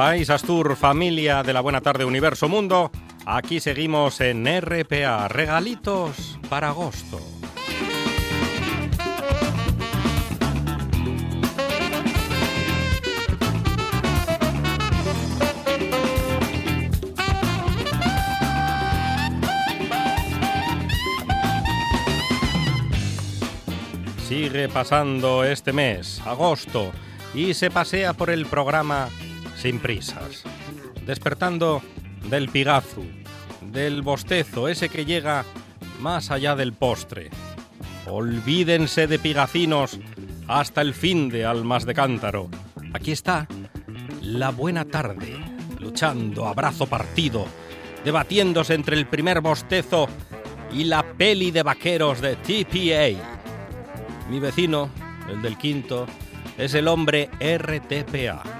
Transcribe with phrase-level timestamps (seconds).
[0.00, 2.90] País Astur, familia de la Buena Tarde Universo Mundo.
[3.26, 7.20] Aquí seguimos en RPA, regalitos para agosto.
[24.26, 26.90] Sigue pasando este mes, agosto,
[27.34, 29.10] y se pasea por el programa
[29.60, 30.42] sin prisas,
[31.04, 31.82] despertando
[32.30, 33.04] del pigazu,
[33.70, 35.44] del bostezo, ese que llega
[36.00, 37.28] más allá del postre.
[38.06, 40.00] Olvídense de pigacinos
[40.48, 42.48] hasta el fin de almas de cántaro.
[42.94, 43.46] Aquí está
[44.22, 45.36] la buena tarde,
[45.78, 47.44] luchando a brazo partido,
[48.02, 50.08] debatiéndose entre el primer bostezo
[50.72, 53.38] y la peli de vaqueros de TPA.
[54.30, 54.88] Mi vecino,
[55.28, 56.06] el del quinto,
[56.56, 58.59] es el hombre RTPA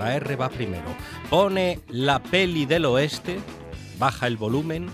[0.00, 0.96] la R va primero.
[1.28, 3.38] Pone la peli del oeste,
[3.98, 4.88] baja el volumen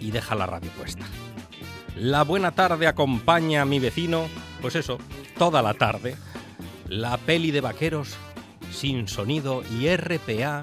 [0.00, 1.04] y deja la radio puesta.
[1.94, 4.26] La buena tarde acompaña a mi vecino,
[4.60, 4.98] pues eso,
[5.38, 6.16] toda la tarde.
[6.88, 8.16] La peli de vaqueros
[8.72, 10.62] sin sonido y RPA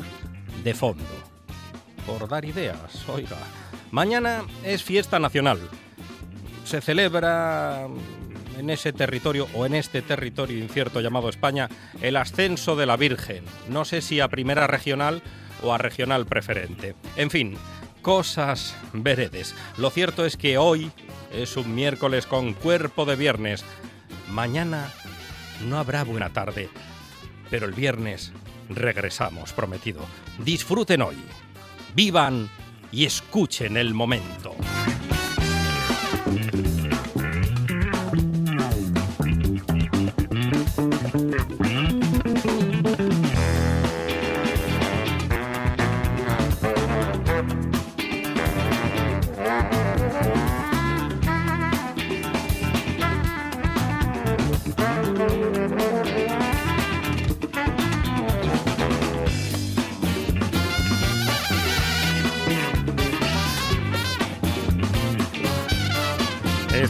[0.65, 1.05] de fondo.
[2.05, 3.37] Por dar ideas, oiga.
[3.91, 5.59] Mañana es fiesta nacional.
[6.65, 7.87] Se celebra
[8.57, 11.69] en ese territorio o en este territorio incierto llamado España
[12.01, 13.43] el ascenso de la Virgen.
[13.69, 15.21] No sé si a primera regional
[15.61, 16.95] o a regional preferente.
[17.15, 17.57] En fin,
[18.01, 19.55] cosas veredes.
[19.77, 20.91] Lo cierto es que hoy
[21.31, 23.63] es un miércoles con cuerpo de viernes.
[24.29, 24.91] Mañana
[25.65, 26.69] no habrá buena tarde,
[27.49, 28.31] pero el viernes
[28.69, 30.01] regresamos, prometido.
[30.39, 31.17] Disfruten hoy,
[31.95, 32.49] vivan
[32.91, 34.55] y escuchen el momento.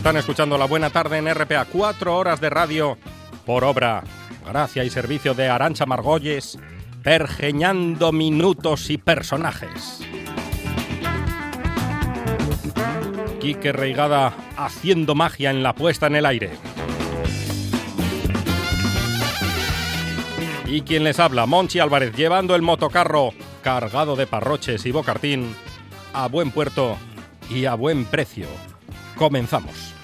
[0.07, 2.97] Están escuchando La Buena Tarde en RPA, cuatro horas de radio
[3.45, 4.05] por obra,
[4.47, 6.57] gracia y servicio de Arancha Margolles,
[7.03, 9.99] pergeñando minutos y personajes.
[13.41, 16.51] Quique Reigada haciendo magia en la puesta en el aire.
[20.67, 23.31] Y quien les habla, Monchi Álvarez, llevando el motocarro
[23.61, 25.53] cargado de parroches y bocartín
[26.13, 26.95] a buen puerto
[27.49, 28.47] y a buen precio.
[29.17, 29.96] Comenzamos.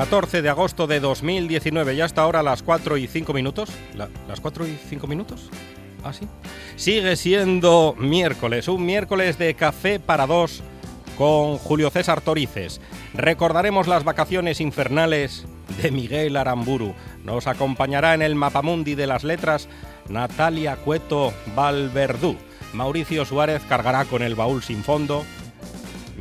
[0.00, 3.68] 14 de agosto de 2019, ya hasta ahora las 4 y 5 minutos.
[3.94, 5.50] ¿Las 4 y 5 minutos?
[6.02, 6.26] ¿Ah, sí?
[6.76, 10.62] Sigue siendo miércoles, un miércoles de café para dos
[11.18, 12.80] con Julio César Torices.
[13.12, 15.44] Recordaremos las vacaciones infernales
[15.82, 16.94] de Miguel Aramburu.
[17.22, 19.68] Nos acompañará en el mapamundi de las letras
[20.08, 22.38] Natalia Cueto Valverdú.
[22.72, 25.26] Mauricio Suárez cargará con el baúl sin fondo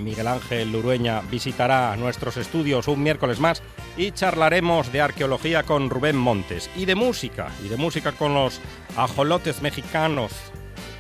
[0.04, 3.62] Miguel Ángel Lurueña visitará nuestros estudios un miércoles más
[3.98, 8.62] y charlaremos de arqueología con Rubén Montes y de música, y de música con los
[8.96, 10.34] ajolotes mexicanos,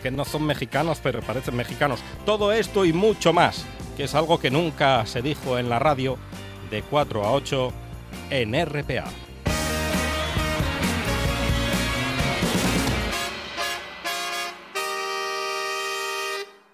[0.03, 2.03] que no son mexicanos pero parecen mexicanos.
[2.25, 3.65] Todo esto y mucho más,
[3.97, 6.17] que es algo que nunca se dijo en la radio
[6.69, 7.73] de 4 a 8
[8.29, 9.05] en RPA.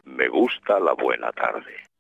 [0.06, 1.95] Me gusta la buena tarde.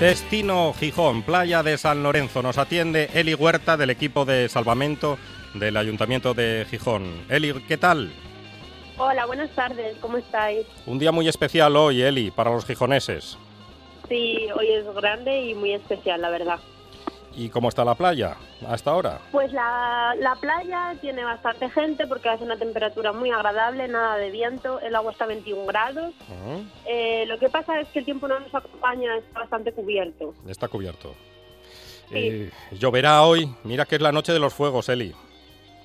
[0.00, 2.40] Destino Gijón, playa de San Lorenzo.
[2.40, 5.18] Nos atiende Eli Huerta del equipo de salvamento
[5.54, 7.24] del Ayuntamiento de Gijón.
[7.28, 8.12] Eli, ¿qué tal?
[8.96, 10.68] Hola, buenas tardes, ¿cómo estáis?
[10.86, 13.36] Un día muy especial hoy, Eli, para los gijoneses.
[14.08, 16.60] Sí, hoy es grande y muy especial, la verdad.
[17.38, 18.36] ¿Y cómo está la playa
[18.66, 19.20] hasta ahora?
[19.30, 24.32] Pues la, la, playa tiene bastante gente porque hace una temperatura muy agradable, nada de
[24.32, 26.12] viento, el agua está a 21 grados.
[26.28, 30.34] Uh Eh, lo que pasa es que el tiempo no nos acompaña, está bastante cubierto.
[30.48, 31.14] Está cubierto.
[32.08, 32.16] Sí.
[32.16, 33.48] Eh, lloverá hoy.
[33.62, 35.14] Mira que es la noche de los fuegos, Eli.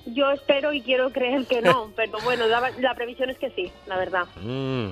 [0.06, 3.70] Yo espero y quiero creer que no, pero bueno, la, la previsión es que sí,
[3.86, 4.24] la verdad.
[4.42, 4.90] Mm,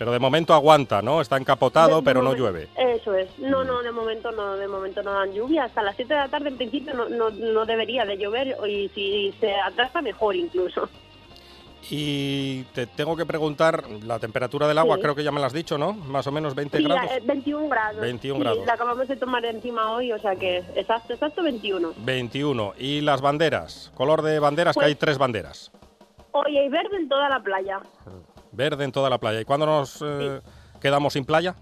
[0.00, 1.20] pero de momento aguanta, ¿no?
[1.20, 2.68] Está encapotado, De- pero no llueve.
[2.74, 3.38] Eso es.
[3.38, 5.64] No, no, de momento no, de momento no dan lluvia.
[5.64, 8.88] Hasta las 7 de la tarde en principio no, no, no debería de llover y
[8.94, 10.88] si se atrasa mejor incluso.
[11.90, 15.02] Y te tengo que preguntar la temperatura del agua, Sí.
[15.02, 15.92] creo que ya me la has dicho, ¿no?
[15.92, 17.10] Más o menos 20 Sí, grados.
[17.10, 18.00] eh, 21 grados.
[18.00, 18.66] 21 Sí, grados.
[18.66, 21.92] La acabamos de tomar encima hoy, o sea que exacto, exacto 21.
[21.98, 22.72] 21.
[22.78, 25.70] Y las banderas, color de banderas, que Pues- hay tres banderas.
[26.32, 27.80] Hoy hay verde en toda la playa.
[28.52, 29.40] Verde en toda la playa.
[29.40, 30.40] ¿Y cuándo nos eh,
[30.80, 31.54] quedamos sin playa?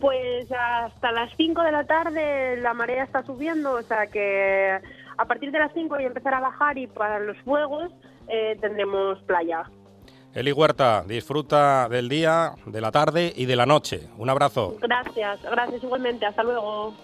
[0.00, 4.80] Pues hasta las 5 de la tarde la marea está subiendo, o sea que
[5.18, 7.90] a partir de las 5 voy a empezar a bajar y para los fuegos
[8.28, 9.64] eh, tendremos playa.
[10.32, 14.08] Eli Huerta, disfruta del día, de la tarde y de la noche.
[14.16, 14.76] Un abrazo.
[14.80, 16.94] Gracias, gracias igualmente, hasta luego.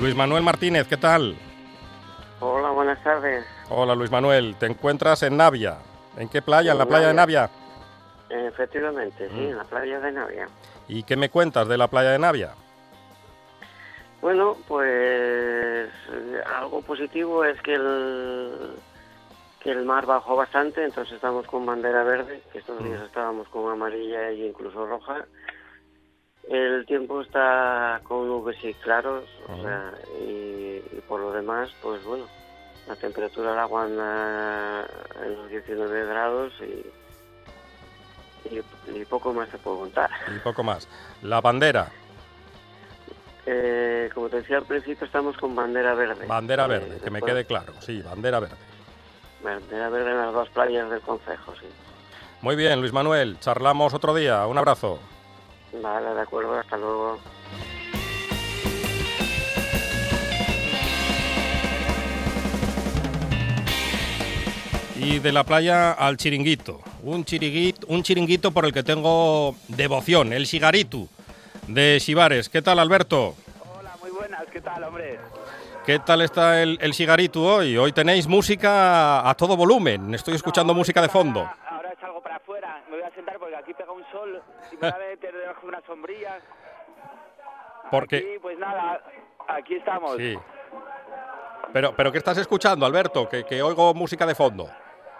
[0.00, 1.36] Luis Manuel Martínez, ¿qué tal?
[2.40, 3.44] Hola, buenas tardes.
[3.68, 5.78] Hola Luis Manuel, te encuentras en Navia.
[6.16, 6.72] ¿En qué playa?
[6.72, 7.50] ¿En la playa de Navia?
[8.30, 9.50] Efectivamente, sí, Mm.
[9.50, 10.48] en la playa de Navia.
[10.86, 12.52] ¿Y qué me cuentas de la playa de Navia?
[14.20, 15.88] Bueno, pues eh,
[16.58, 18.76] algo positivo es que el,
[19.60, 23.70] que el mar bajó bastante, entonces estamos con bandera verde, que estos días estábamos con
[23.70, 25.24] amarilla e incluso roja.
[26.50, 32.02] El tiempo está con nubes y claros, o sea, y, y por lo demás, pues
[32.04, 32.24] bueno,
[32.86, 34.86] la temperatura del agua anda
[35.22, 36.86] en los 19 grados y,
[38.54, 38.62] y,
[38.98, 40.10] y poco más te puedo contar.
[40.34, 40.88] Y poco más.
[41.22, 41.88] La bandera,
[43.50, 46.26] Eh, como te decía al principio, estamos con bandera verde.
[46.26, 47.74] bandera Eh, verde, que me quede claro.
[47.80, 48.56] Sí, bandera verde.
[49.42, 51.66] Bandera verde en las dos playas del concejo, sí.
[52.40, 54.46] Muy bien, Luis Manuel, charlamos otro día.
[54.46, 54.98] Un abrazo.
[55.72, 57.18] Vale, de acuerdo, hasta luego.
[64.96, 66.80] Y de la playa al chiringuito.
[67.02, 71.08] Un chiringuito, un chiringuito por el que tengo devoción, el Sigaritu
[71.68, 72.48] de Sibares.
[72.48, 73.36] ¿Qué tal, Alberto?
[73.78, 75.20] Hola, muy buenas, ¿qué tal, hombre?
[75.86, 77.78] ¿Qué tal está el, el Sigaritu hoy?
[77.78, 80.14] Hoy tenéis música a todo volumen.
[80.14, 81.48] Estoy escuchando No, música de fondo
[82.00, 85.34] salgo para afuera, me voy a sentar porque aquí pega un sol y me meter
[85.34, 86.40] debajo de una sombrilla.
[87.90, 88.16] Porque...
[88.16, 89.02] Aquí, pues nada,
[89.48, 90.16] aquí estamos.
[90.16, 90.38] Sí.
[91.72, 93.28] Pero, pero ¿qué estás escuchando, Alberto?
[93.28, 94.68] Que, que oigo música de fondo.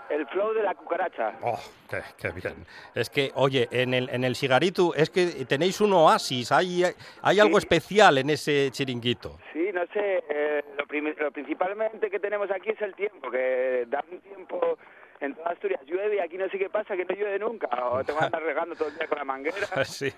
[0.08, 1.34] El flow de la cucaracha.
[1.42, 2.66] Oh, qué, qué bien.
[2.94, 6.82] Es que, oye, en el, en el Sigaritu es que tenéis un oasis, hay,
[7.22, 7.64] hay algo Sí.
[7.66, 9.38] especial en ese chiringuito.
[9.52, 14.02] Sí, no sé, eh, lo, lo principalmente que tenemos aquí es el tiempo, que da
[14.10, 14.78] un tiempo...
[15.20, 17.68] En toda Asturias llueve y aquí no sé qué pasa, que no llueve nunca.
[17.90, 19.56] O tengo que andar regando todo el día con la manguera.
[19.84, 20.12] Sí.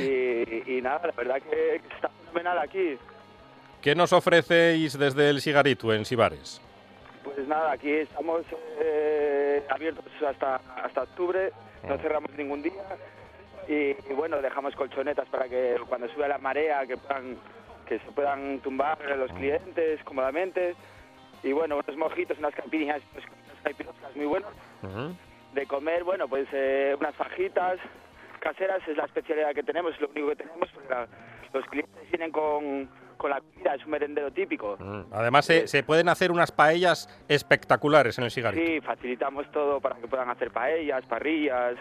[0.00, 2.96] Y, y nada, la verdad que está fenomenal aquí.
[3.82, 6.60] ¿Qué nos ofrecéis desde el Sigaritu en Sibares?
[7.22, 8.42] Pues nada, aquí estamos
[8.80, 11.52] eh, abiertos hasta, hasta octubre,
[11.86, 11.98] no Ah.
[11.98, 12.72] cerramos ningún día
[13.68, 17.36] y, y bueno, dejamos colchonetas para que cuando sube la marea que, puedan,
[17.86, 20.74] que se puedan tumbar los clientes cómodamente
[21.42, 23.24] y bueno, unos mojitos, unas caipirinhas, pues,
[23.58, 24.50] unas caipiroscas muy buenos.
[25.54, 27.78] De comer, bueno, pues eh, unas fajitas
[28.40, 31.08] caseras es la especialidad que tenemos, es lo único que tenemos porque la-
[31.52, 34.76] los clientes vienen con, con la comida, es un merendero típico.
[34.78, 35.12] Mm.
[35.12, 38.64] Además, se, se pueden hacer unas paellas espectaculares en el Sigaritu.
[38.64, 41.74] Sí, facilitamos todo para que puedan hacer paellas, parrillas,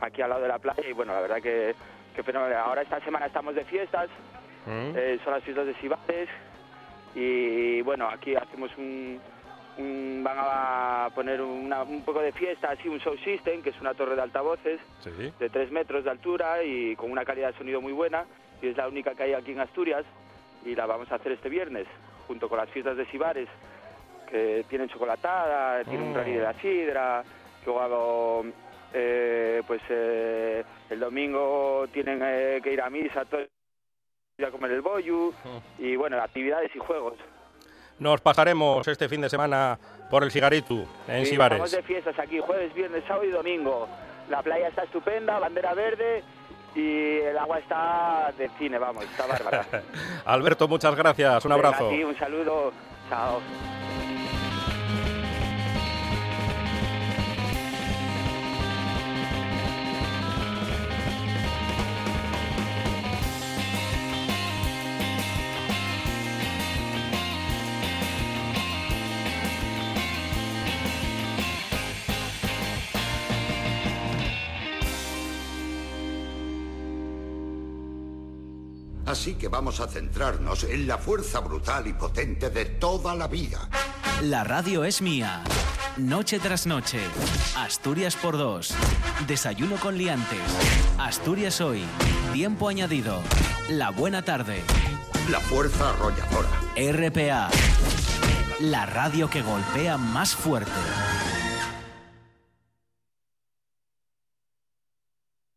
[0.00, 1.74] aquí al lado de la playa y bueno, la verdad que,
[2.16, 2.56] que fenomenal.
[2.64, 4.08] Ahora esta semana estamos de fiestas,
[4.66, 4.92] Mm.
[4.94, 6.28] eh, son las fiestas de Sibares
[7.14, 9.18] y bueno, aquí hacemos un,
[9.80, 13.80] un- van a poner una- un poco de fiesta, así un show system, que es
[13.80, 15.32] una torre de altavoces Sí.
[15.38, 18.24] de 3 metros de altura y con una calidad de sonido muy buena
[18.62, 20.04] y es la única que hay aquí en Asturias
[20.64, 21.86] y la vamos a hacer este viernes
[22.26, 23.48] junto con las fiestas de Sibares
[24.28, 26.16] que tienen chocolatada, tienen un Mm.
[26.16, 27.24] rally de la sidra,
[27.64, 28.44] luego hago,
[28.92, 33.40] eh, pues eh, el domingo tienen eh, que ir a misa todo,
[34.46, 35.32] a comer el bollo
[35.78, 37.14] y bueno, actividades y juegos.
[38.00, 39.78] Nos pasaremos este fin de semana
[40.10, 41.56] por el Sigaritu, en Sí, Sibares.
[41.56, 43.88] Estamos de fiestas aquí, jueves, viernes, sábado y domingo.
[44.28, 46.24] La playa está estupenda, bandera verde
[46.74, 49.64] y el agua está de cine, vamos, está bárbara.
[50.24, 51.86] Alberto, muchas gracias, un Venga, abrazo.
[51.88, 52.72] a ti, un saludo,
[53.08, 53.40] chao.
[79.20, 83.68] Así que vamos a centrarnos en la fuerza brutal y potente de toda la vida.
[84.22, 85.44] La radio es mía.
[85.98, 87.00] Noche tras noche.
[87.54, 88.72] Asturias por dos.
[89.26, 90.40] Desayuno con liantes.
[90.98, 91.82] Asturias hoy.
[92.32, 93.20] Tiempo añadido.
[93.68, 94.62] La buena tarde.
[95.30, 96.48] La fuerza arrolladora.
[96.74, 97.50] RPA.
[98.60, 100.72] La radio que golpea más fuerte.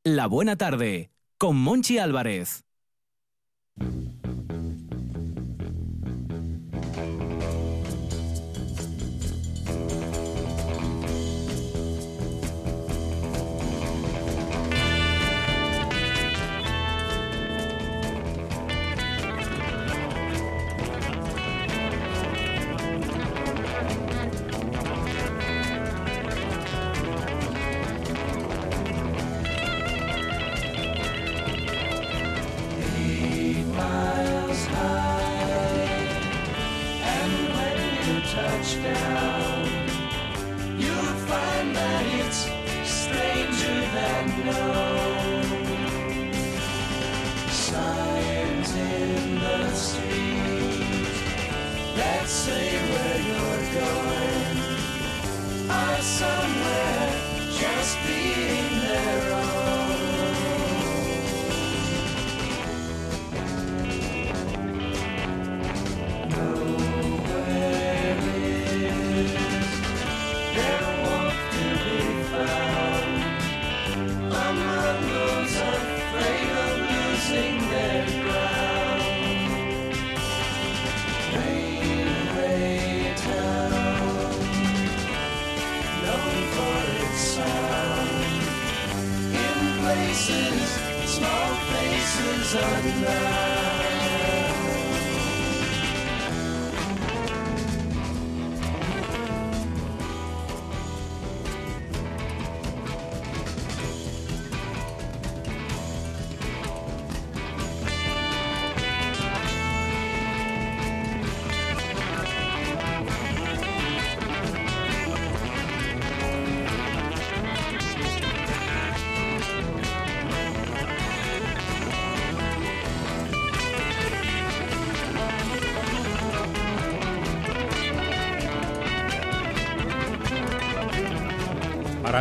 [0.04, 1.12] La buena tarde.
[1.38, 2.66] Con Monchi Álvarez.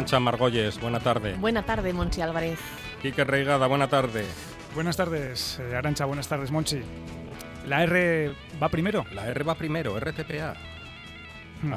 [0.02, 1.34] Arancha Margolles, buena tarde.
[1.34, 2.58] Buena tarde, Monchi Álvarez.
[3.00, 4.24] Quique Reigada, buena tarde.
[4.74, 6.80] Buenas tardes, eh, Arancha, buenas tardes, Monchi.
[7.68, 9.06] ¿La R va primero?
[9.12, 10.54] La R va primero, RTPA.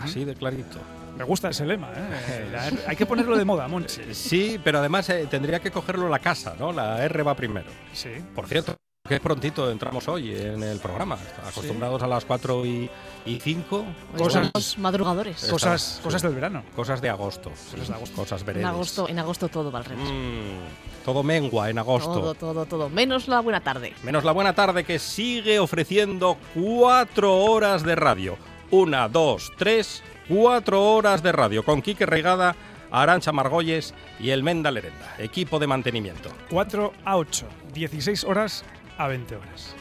[0.02, 0.80] Así de clarito.
[1.20, 2.48] Me gusta ese lema, ¿eh?
[2.52, 4.02] La R- hay que ponerlo de moda, Monchi.
[4.16, 6.72] Sí, pero además eh, tendría que cogerlo la casa, ¿no?
[6.74, 7.68] La R va primero.
[7.94, 8.10] Sí.
[8.34, 8.76] Por cierto,
[9.08, 11.18] que prontito entramos hoy en el programa.
[11.48, 12.90] Acostumbrados a las 4 y,
[13.26, 13.78] y 5.
[13.78, 15.46] Hoy Cosas- madrugadores.
[15.50, 16.02] Cosas, sí.
[16.04, 16.64] cosas del verano.
[16.76, 17.52] Cosas de agosto.
[17.52, 18.16] Cosas de agosto.
[18.16, 20.10] Cosas En agosto, en agosto todo va al revés.
[20.10, 22.14] Mm, todo mengua en agosto.
[22.14, 22.90] Todo, todo, todo.
[22.90, 23.94] Menos la buena tarde.
[24.04, 28.38] Menos la buena tarde que sigue ofreciendo cuatro horas de radio.
[28.72, 32.56] Una, dos, tres, cuatro horas de radio con Quique Regada,
[32.90, 36.30] Arancha Margolles y el Menda Lerenda, equipo de mantenimiento.
[36.50, 38.64] 4 a 8, 16 horas
[38.98, 39.76] a 20 horas.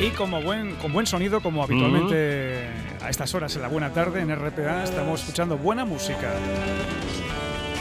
[0.00, 2.66] Y como buen, con buen sonido, como habitualmente
[3.02, 6.32] a estas horas en la buena tarde en RPA, estamos escuchando buena música.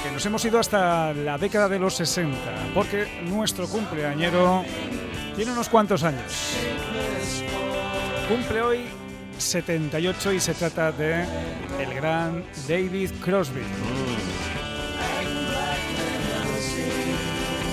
[0.04, 2.38] Que nos hemos ido hasta la década de los 60,
[2.74, 4.66] porque nuestro cumpleañero
[5.36, 6.58] tiene unos cuantos años.
[8.28, 8.99] Cumple hoy
[9.40, 11.24] 78 y se trata de
[11.80, 13.62] el gran David Crosby.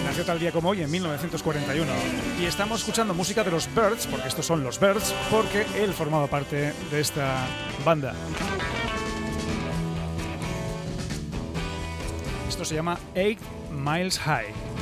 [0.05, 1.93] Nació tal día como hoy, en 1941.
[2.41, 6.27] Y estamos escuchando música de los Birds, porque estos son los Birds, porque él formaba
[6.27, 7.47] parte de esta
[7.85, 8.15] banda.
[12.49, 14.77] Esto se llama Eight Miles High.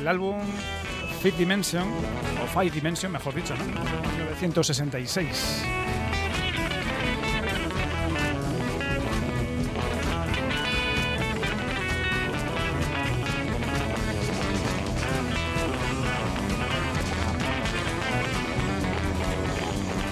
[0.00, 0.36] el álbum
[1.18, 1.88] Fifth Dimension,
[2.42, 3.64] o Five Dimension, mejor dicho, ¿no?
[3.64, 5.64] 1966.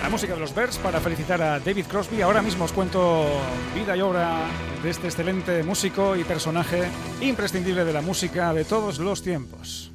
[0.02, 2.22] La música de los Bears para felicitar a David Crosby.
[2.22, 3.28] Ahora mismo os cuento
[3.76, 4.40] vida y obra
[4.82, 6.88] de este excelente músico y personaje
[7.20, 9.92] imprescindible de la música de todos los tiempos.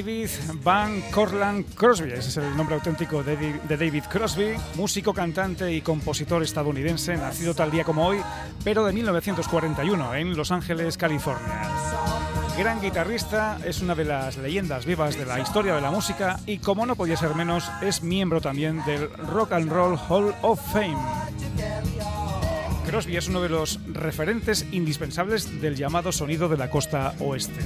[0.00, 0.30] David
[0.64, 3.36] Van Cortlandt Crosby, ese es el nombre auténtico de
[3.68, 8.16] David Crosby, músico, cantante y compositor estadounidense, nacido tal día como hoy,
[8.64, 11.68] pero de 1941 en Los Ángeles, California.
[12.56, 16.60] Gran guitarrista, es una de las leyendas vivas de la historia de la música y
[16.60, 20.96] como no podía ser menos, es miembro también del Rock and Roll Hall of Fame.
[22.86, 27.60] Crosby es uno de los referentes indispensables del llamado sonido de la costa oeste.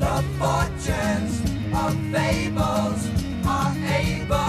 [0.00, 1.42] The fortunes
[1.74, 3.06] of fables
[3.46, 4.40] are able.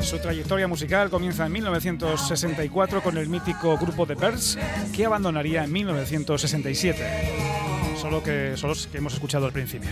[0.00, 4.56] Su trayectoria musical comienza en 1964 con el mítico grupo The Birds,
[4.94, 7.04] que abandonaría en 1967.
[8.00, 9.90] Solo que, solo que hemos escuchado al principio.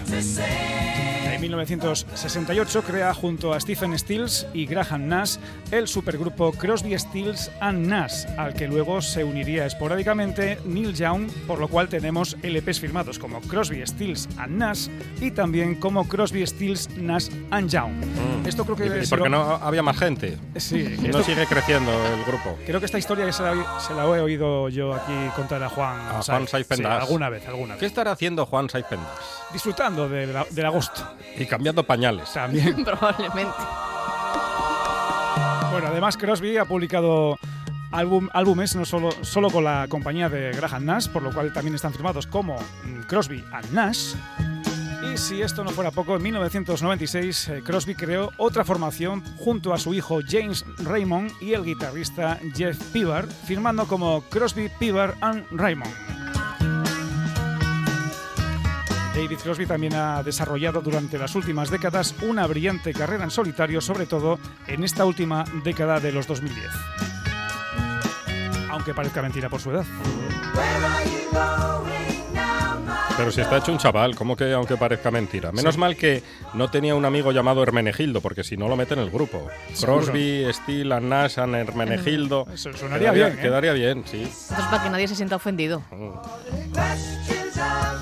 [1.35, 5.37] En 1968 crea junto a Stephen Stills y Graham Nash
[5.73, 11.59] el supergrupo Crosby, Stills and Nash, al que luego se uniría esporádicamente Neil Young, por
[11.59, 14.87] lo cual tenemos LPs firmados como Crosby, Stills and Nash
[15.21, 17.93] y también como Crosby, Stills, Nash and Young.
[18.47, 20.39] Esto creo que ¿Y, y se por qué lo- no había más gente?
[20.57, 22.57] Sí, No sigue creciendo el grupo.
[22.65, 25.99] Creo que esta historia se la, se la he oído yo aquí contar a Juan.
[26.01, 26.23] A.
[26.23, 27.03] Juan Saiz Sí, Pendas.
[27.03, 27.91] alguna vez, alguna ¿Qué vez.
[27.91, 29.09] estará haciendo Juan Saiz Pendas?
[29.53, 31.03] Disfrutando del, del agosto
[31.37, 32.33] Y cambiando pañales.
[32.33, 32.85] también.
[32.85, 33.55] Probablemente.
[35.71, 37.39] bueno, además Crosby ha publicado
[37.93, 41.75] álbum, álbumes no solo, solo con la compañía de Graham Nash, por lo cual también
[41.75, 44.15] están firmados como mm, Crosby and Nash.
[45.13, 49.79] Y si esto no fuera poco, en 1996 eh, Crosby creó otra formación junto a
[49.79, 56.14] su hijo James Raymond y el guitarrista Jeff Pivar, firmando como Crosby, Pivar and Raymond.
[59.15, 64.07] David Crosby también ha desarrollado durante las últimas décadas una brillante carrera en solitario, sobre
[64.07, 66.67] todo en esta última década de los 2010.
[68.71, 69.85] Aunque parezca mentira por su edad.
[73.17, 75.53] Pero si está hecho un chaval, ¿cómo que aunque parezca mentira?
[75.53, 76.25] Menos mal que
[76.55, 79.49] no tenía un amigo llamado Hermenegildo, porque si no lo mete en el grupo.
[79.81, 82.49] Crosby, Steele, Nash, and Hermenegildo.
[82.53, 83.43] Eso sonaría Quedaría- bien, ¿eh?
[83.43, 84.23] Quedaría bien, sí.
[84.25, 85.85] Entonces, para que nadie se sienta ofendido.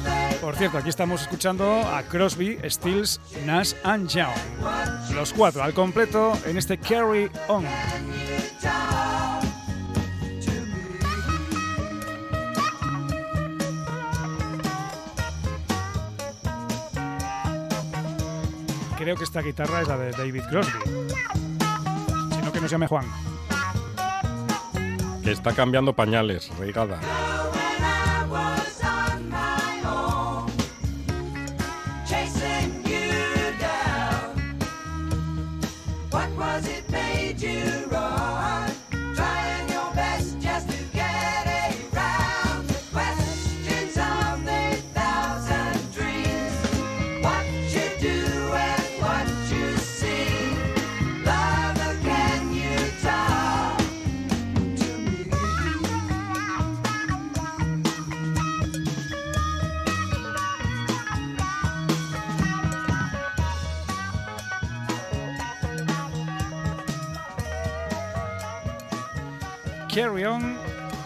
[0.05, 4.35] they Por cierto, aquí estamos escuchando a Crosby, Stills, Nash and Young.
[5.15, 7.65] Los cuatro al completo en este Carry On.
[18.99, 20.73] Creo que esta guitarra es la de David Crosby.
[22.35, 23.07] Si no, que nos llame Juan.
[25.23, 26.99] Que está cambiando pañales, reigada.
[36.37, 38.72] Was it made you run?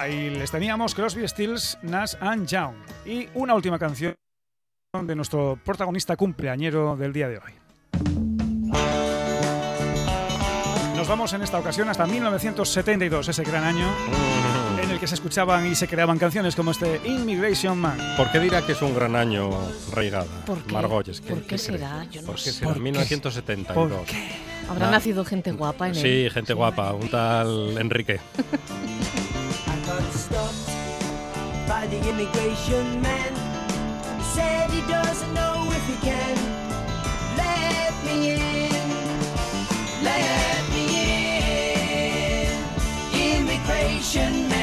[0.06, 2.74] Ahí les teníamos Crosby, Stills, Nash and Young.
[3.04, 4.14] Y una última canción
[5.02, 7.52] de nuestro protagonista cumpleañero del día de hoy.
[10.94, 13.88] Nos vamos en esta ocasión hasta 1972, ese gran año,
[14.80, 17.98] en el que se escuchaban y se creaban canciones como este Immigration Man.
[18.16, 19.50] ¿Por qué dirá que es un gran año,
[19.92, 20.26] Reigada?
[20.46, 20.72] ¿Por qué?
[20.72, 21.62] Margolles, ¿Por qué crees?
[21.62, 22.04] será?
[22.12, 22.52] Yo no ¿Por qué sé.
[22.52, 22.66] será?
[22.68, 22.80] ¿Por qué?
[22.84, 23.74] 1972.
[23.74, 24.28] ¿Por qué?
[24.70, 24.92] Habrá Ah.
[24.92, 25.96] nacido gente guapa en.
[25.96, 28.20] Sí, gente guapa, un tal Enrique.
[31.68, 33.32] By the immigration man.
[34.18, 36.36] He said he doesn't know if he can
[37.36, 38.70] let me in.
[40.04, 40.84] Let me
[42.44, 43.40] in.
[43.40, 44.55] Immigration man.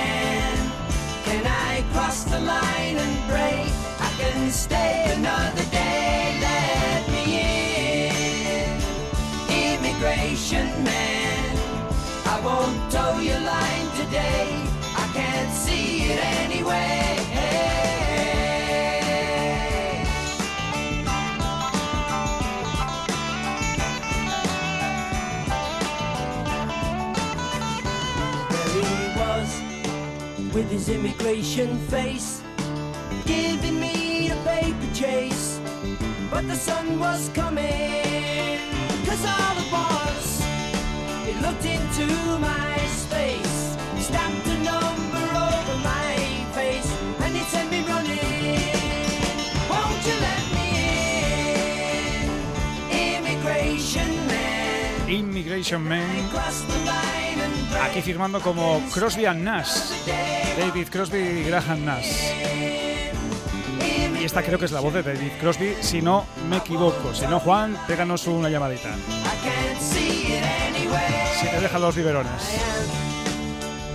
[30.53, 32.43] With his immigration face,
[33.25, 35.59] giving me a paper chase.
[36.29, 38.59] But the sun was coming,
[39.05, 40.41] cause all it was
[41.27, 42.05] it looked into
[42.39, 46.89] my space, stamped a number over my face,
[47.21, 48.69] and it sent me running.
[49.69, 50.67] Won't you let me
[53.01, 53.25] in?
[53.25, 55.09] Immigration man.
[55.09, 56.29] Immigration Man.
[57.81, 60.42] Aquí firmando como Crosby and Nash.
[60.57, 62.31] David Crosby y Graham Nash.
[64.19, 67.13] Y esta creo que es la voz de David Crosby, si no me equivoco.
[67.13, 68.89] Si no, Juan, péganos una llamadita.
[68.89, 68.93] I
[69.43, 71.01] can't see it anyway.
[71.39, 72.31] Si te dejan los biberones.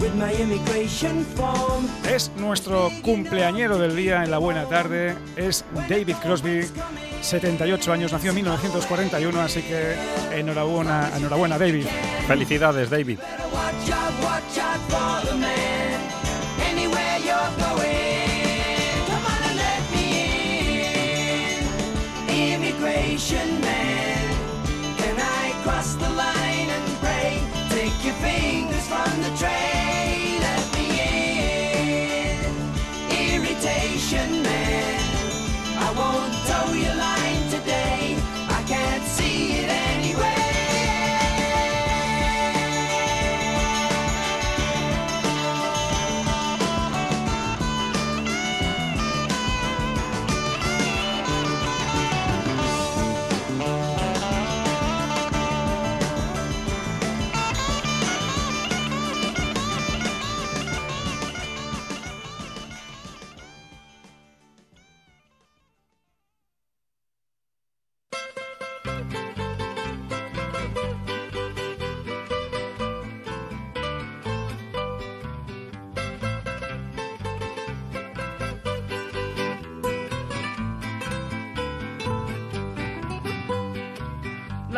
[0.00, 1.88] With my immigration form.
[2.08, 5.14] Es nuestro cumpleañero del día en la buena tarde.
[5.36, 6.68] Es David Crosby,
[7.22, 9.94] 78 años, nació en 1941, así que
[10.32, 11.86] enhorabuena, enhorabuena David.
[12.26, 13.18] Felicidades, David.
[22.78, 23.77] Immigration man,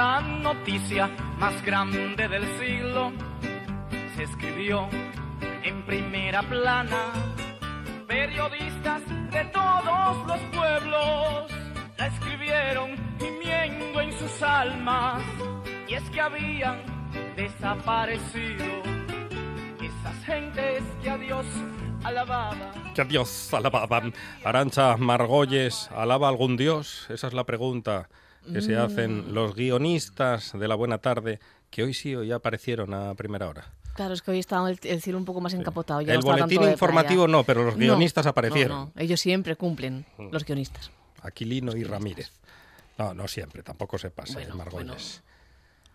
[0.00, 3.12] La noticia más grande del siglo
[4.16, 4.88] se escribió
[5.62, 7.12] en primera plana.
[8.08, 11.52] Periodistas de todos los pueblos
[11.98, 15.22] la escribieron gimiendo en sus almas.
[15.86, 16.80] Y es que habían
[17.36, 18.64] desaparecido
[19.82, 21.44] esas gentes que a Dios
[22.04, 22.72] alababa.
[22.94, 24.14] Que a Dios alababan.
[24.44, 27.04] Arancha Margolles, ¿alaba algún dios?
[27.10, 28.08] Esa es la pregunta
[28.52, 28.80] que se Mm.
[28.80, 33.72] hacen los guionistas de la buena tarde, que hoy sí hoy aparecieron a primera hora.
[33.94, 36.00] Claro, es que hoy está el, el cielo un poco más encapotado.
[36.00, 38.78] El no boletín informativo no, pero los guionistas no, aparecieron.
[38.78, 38.92] no.
[38.96, 40.90] Ellos siempre cumplen, los guionistas.
[41.22, 42.30] Aquilino y Ramírez.
[42.98, 45.22] No, no siempre, tampoco se pase, Bueno, Margolles.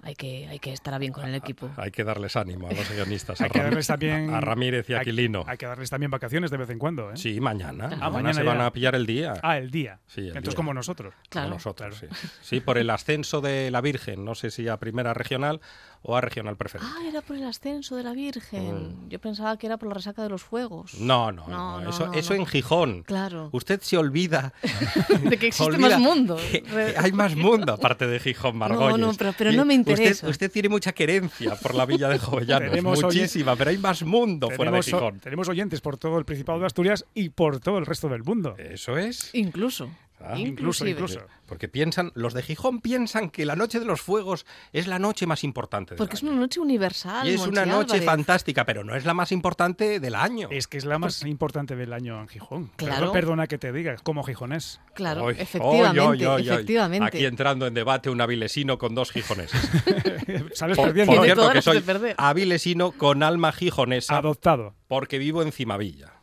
[0.06, 1.70] Hay que, hay que estar bien con el equipo.
[1.78, 4.30] Hay que darles ánimo a los guionistas, a, Hay que Ram- darles también.
[4.34, 5.44] a Ramírez y hay- Aquilino.
[5.48, 7.18] Hay, que darles también vacaciones de vez en cuando, ¿eh?
[7.18, 7.86] Sí, mañana.
[7.86, 8.50] Ah, mañana, mañana se ya.
[8.54, 9.34] van a pillar el día.
[9.42, 10.00] Ah, el día.
[10.08, 10.56] Sí, el Entonces, día.
[10.56, 11.14] como nosotros.
[11.32, 12.08] Como nosotros, sí.
[12.42, 15.60] Sí, por el ascenso de la Virgen, no sé si a primera regional
[16.08, 16.92] o a regional preferente.
[16.96, 19.10] Ah, era por el ascenso de la Virgen.
[19.10, 20.94] Yo pensaba que era por la resaca de los fuegos.
[20.94, 21.08] Mm.
[21.08, 22.40] No, no, No, no, no, eso, no, eso no.
[22.42, 23.04] en Gijón.
[23.04, 23.50] Claro.
[23.52, 24.54] Usted se olvida
[25.24, 26.38] De que existe olvida más mundo.
[26.52, 28.98] que- que hay más mundo aparte de Gijón, Margolles.
[29.00, 30.28] no, pero- pero Y no me usted- interesa.
[30.30, 34.50] Usted, tiene mucha querencia por la villa de Jovellanos, Tenemos muchísima, pero hay más mundo
[34.52, 35.20] fuera de o- Gijón.
[35.20, 38.56] tenemos oyentes por todo el Principado de Asturias y por todo el resto del mundo.
[38.58, 39.30] Eso es.
[39.34, 39.90] Incluso.
[40.20, 41.20] Ah, Incluso, incluso.
[41.46, 45.28] Porque piensan, los de Gijón piensan que la noche de los fuegos es la noche
[45.28, 47.28] más importante del Porque es una noche universal.
[47.28, 48.06] Y es una noche Álvarez.
[48.06, 50.48] fantástica, pero no es la más importante del año.
[50.52, 52.72] Es que es la más importante del año en Gijón.
[52.78, 53.08] Claro.
[53.08, 54.80] Perdona- Perdona que te diga, como gijonés.
[54.96, 56.50] Claro, efectivamente, hoy, hoy.
[56.50, 57.06] efectivamente.
[57.08, 59.60] Aquí entrando en debate un avilesino con dos gijoneses.
[60.54, 61.16] Sales por, perdiendo.
[61.16, 61.84] por cierto, que soy
[62.18, 64.76] avilesino con alma gijonesa Adoptado.
[64.88, 66.14] porque vivo en Cimavilla,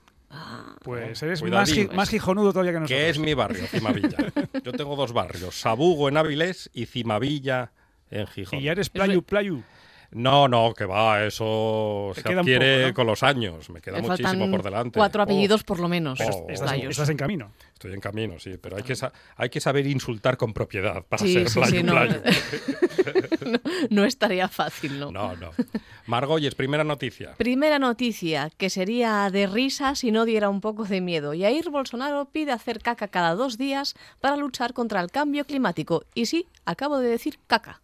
[0.83, 2.99] Pues eres más, gi- más gijonudo todavía que nosotros.
[2.99, 4.17] que es mi barrio, Cimavilla.
[4.65, 7.71] Yo tengo dos barrios, Sabugo en Avilés y Cimavilla
[8.11, 8.59] en Gijón.
[8.59, 9.63] Y ya eres playu, playu.
[10.13, 12.95] No, no, que va, eso se adquiere poco, ¿no?
[12.95, 13.71] con los años.
[13.71, 14.99] Me queda Le muchísimo por delante.
[14.99, 16.21] cuatro Oh, apellidos por lo menos.
[16.21, 16.47] Oh.
[16.51, 17.53] Estás, en camino.
[17.73, 21.23] Estoy en camino, sí, pero hay que, sa- hay que saber insultar con propiedad para
[21.23, 21.93] Sí, ser sí, playo, sí, no.
[21.93, 22.21] playo.
[23.51, 23.59] no,
[23.91, 25.11] no estaría fácil, ¿no?
[25.11, 25.51] No, no.
[26.07, 27.35] Margolles, primera noticia.
[27.37, 31.33] Primera noticia, que sería de risa si no diera un poco de miedo.
[31.33, 36.05] Jair Bolsonaro pide hacer caca cada dos días para luchar contra el cambio climático.
[36.15, 37.81] Y sí, acabo de decir caca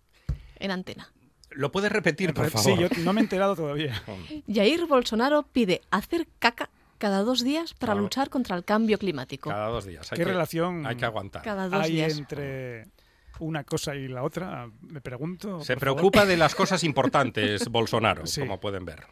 [0.59, 1.11] en antena.
[1.51, 2.77] ¿Lo puedes repetir, por favor?
[2.77, 4.03] Sí, yo no me he enterado todavía.
[4.53, 9.51] Jair Bolsonaro pide hacer caca cada dos días para luchar contra el cambio climático.
[9.51, 10.11] Cada dos días.
[10.13, 11.43] Hay ¿Qué que- relación Hay que aguantar.
[11.43, 12.19] Cada dos hay días.
[12.19, 12.87] entre
[13.41, 14.69] una cosa y la otra?
[14.81, 15.61] Me pregunto.
[15.61, 15.81] Se favor.
[15.81, 18.41] preocupa de las cosas importantes, Bolsonaro, Sí.
[18.41, 19.05] como pueden ver.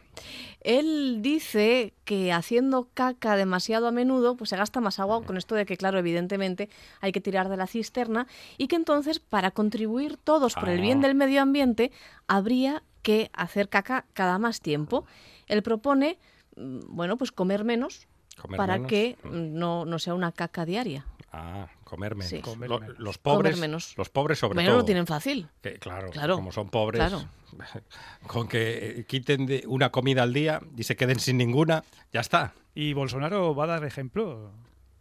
[0.61, 5.55] Él dice que haciendo caca demasiado a menudo, pues se gasta más agua, con esto
[5.55, 10.17] de que, claro, evidentemente hay que tirar de la cisterna, y que entonces, para contribuir
[10.17, 11.07] todos por el bien Ah.
[11.07, 11.91] del medio ambiente,
[12.27, 15.05] habría que hacer caca cada más tiempo.
[15.47, 16.17] Él propone,
[16.57, 18.07] mm, bueno, pues comer menos
[18.41, 18.89] Comer para menos.
[18.89, 21.05] que no, no sea una caca diaria.
[21.31, 22.29] Ah, comer menos.
[22.29, 22.39] Sí.
[22.41, 22.99] Comer menos.
[22.99, 23.93] Los pobres, Comer menos.
[23.97, 24.79] los pobres sobre bueno, todo.
[24.79, 25.47] lo tienen fácil.
[25.61, 27.23] Que, claro, Claro, como son pobres, claro.
[28.27, 32.19] con que eh, quiten de una comida al día y se queden sin ninguna, ya
[32.21, 32.53] está.
[32.75, 34.51] ¿Y Bolsonaro va a dar ejemplo?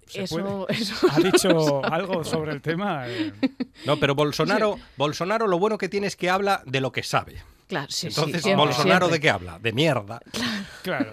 [0.07, 0.81] ¿Se Eso- puede?
[0.81, 3.05] eso- ¿Ha dicho algo sobre el tema?
[3.85, 7.42] No, pero Bolsonaro, Bolsonaro lo bueno que tiene es que habla de lo que sabe.
[7.66, 9.16] Claro, sí, sí, Entonces, siempre, ¿Bolsonaro siempre.
[9.18, 9.59] de qué habla?
[9.59, 10.20] De mierda.
[10.83, 11.12] claro.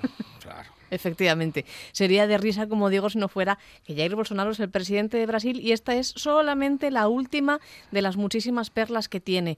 [0.94, 1.66] Efectivamente.
[1.92, 5.26] Sería de risa, como digo, si no fuera que Jair Bolsonaro es el presidente de
[5.26, 7.60] Brasil y esta es solamente la última
[7.92, 9.58] de las muchísimas perlas que tiene.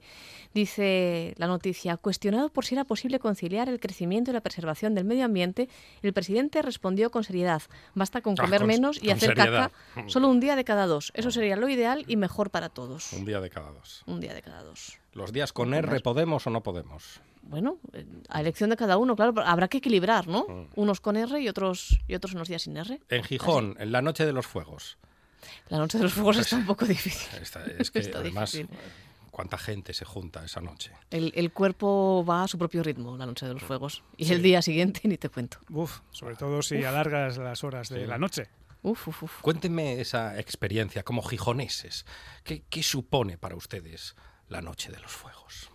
[0.54, 5.04] Dice la noticia, cuestionado por si era posible conciliar el crecimiento y la preservación del
[5.04, 5.68] medio ambiente,
[6.02, 7.62] el presidente respondió con seriedad,
[7.94, 9.70] basta con Ah, comer con- menos y hacer seriedad.
[9.94, 11.12] caca solo un día de cada dos.
[11.14, 13.12] Eso sería lo ideal y mejor para todos.
[13.12, 14.02] Un día de cada dos.
[14.06, 14.98] Un día de cada dos.
[15.12, 17.20] Los días con R, ¿podemos o no podemos?
[17.48, 17.78] Bueno,
[18.28, 20.46] a elección de cada uno, claro, pero habrá que equilibrar, ¿no?
[20.48, 20.66] Mm.
[20.76, 23.00] Unos con R y otros y otros unos días sin R.
[23.08, 24.98] En Gijón, en la noche de los fuegos.
[25.68, 27.28] La noche de los fuegos está un poco difícil.
[27.42, 28.76] Esta- es que Está además, difícil.
[29.30, 30.90] ¿cuánta gente se junta esa noche?
[31.10, 34.02] El, el cuerpo va a su propio ritmo la noche de los fuegos.
[34.16, 35.58] Y el día siguiente ni te cuento.
[35.70, 38.06] Uf, sobre todo si alargas las horas de Sí.
[38.06, 38.48] la noche.
[38.82, 39.40] Uf, uf, uf.
[39.40, 42.06] Cuéntenme esa experiencia como gijoneses.
[42.44, 44.14] ¿Qué, qué supone para ustedes
[44.48, 45.70] la noche de los fuegos?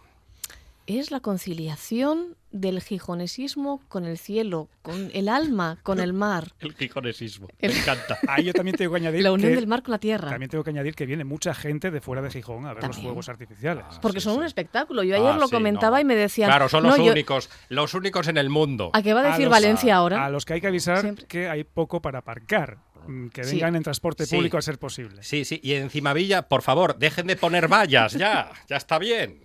[0.87, 6.47] Es la conciliación del gijonesismo con el cielo, con el alma, con el mar.
[6.59, 7.47] El gijonesismo.
[7.59, 8.17] El- Me encanta.
[8.27, 10.29] Ahí yo también tengo que añadir La unión que, del mar con la tierra.
[10.29, 12.91] también tengo que añadir que viene mucha gente de fuera de Gijón a ver los
[12.91, 13.03] También.
[13.03, 13.85] fuegos artificiales.
[14.01, 14.39] Porque sí, son sí.
[14.39, 15.03] un espectáculo.
[15.03, 16.01] Yo ayer Ah, lo sí, comentaba no.
[16.01, 16.49] y me decían...
[16.49, 18.89] Claro, son "No, los yo- únicos, los únicos en el mundo.
[18.93, 20.25] ¿A qué va a decir los- Valencia ahora?
[20.25, 21.27] A los que hay que avisar Siempre.
[21.27, 22.79] que hay poco para aparcar.
[23.07, 23.55] mm, Que Sí.
[23.55, 24.35] vengan en transporte Sí.
[24.35, 25.23] público a ser posible.
[25.23, 29.41] Sí, sí, y encima Villa, por favor, dejen de poner vallas, ya, ya está bien.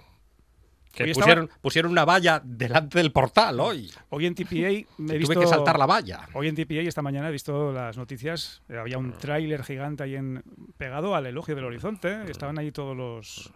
[0.97, 3.91] Que Hoy estaba- pusieron, pusieron una valla delante del portal hoy.
[4.09, 5.41] Hoy en TPA me he Tuve visto...
[5.41, 6.27] que saltar la valla.
[6.33, 8.63] Hoy en TPA esta mañana he visto las noticias.
[8.71, 9.01] eh, Había Ah.
[9.01, 10.43] un tráiler gigante ahí en,
[10.79, 12.23] pegado al elogio del horizonte.
[12.31, 13.53] Estaban ahí todos los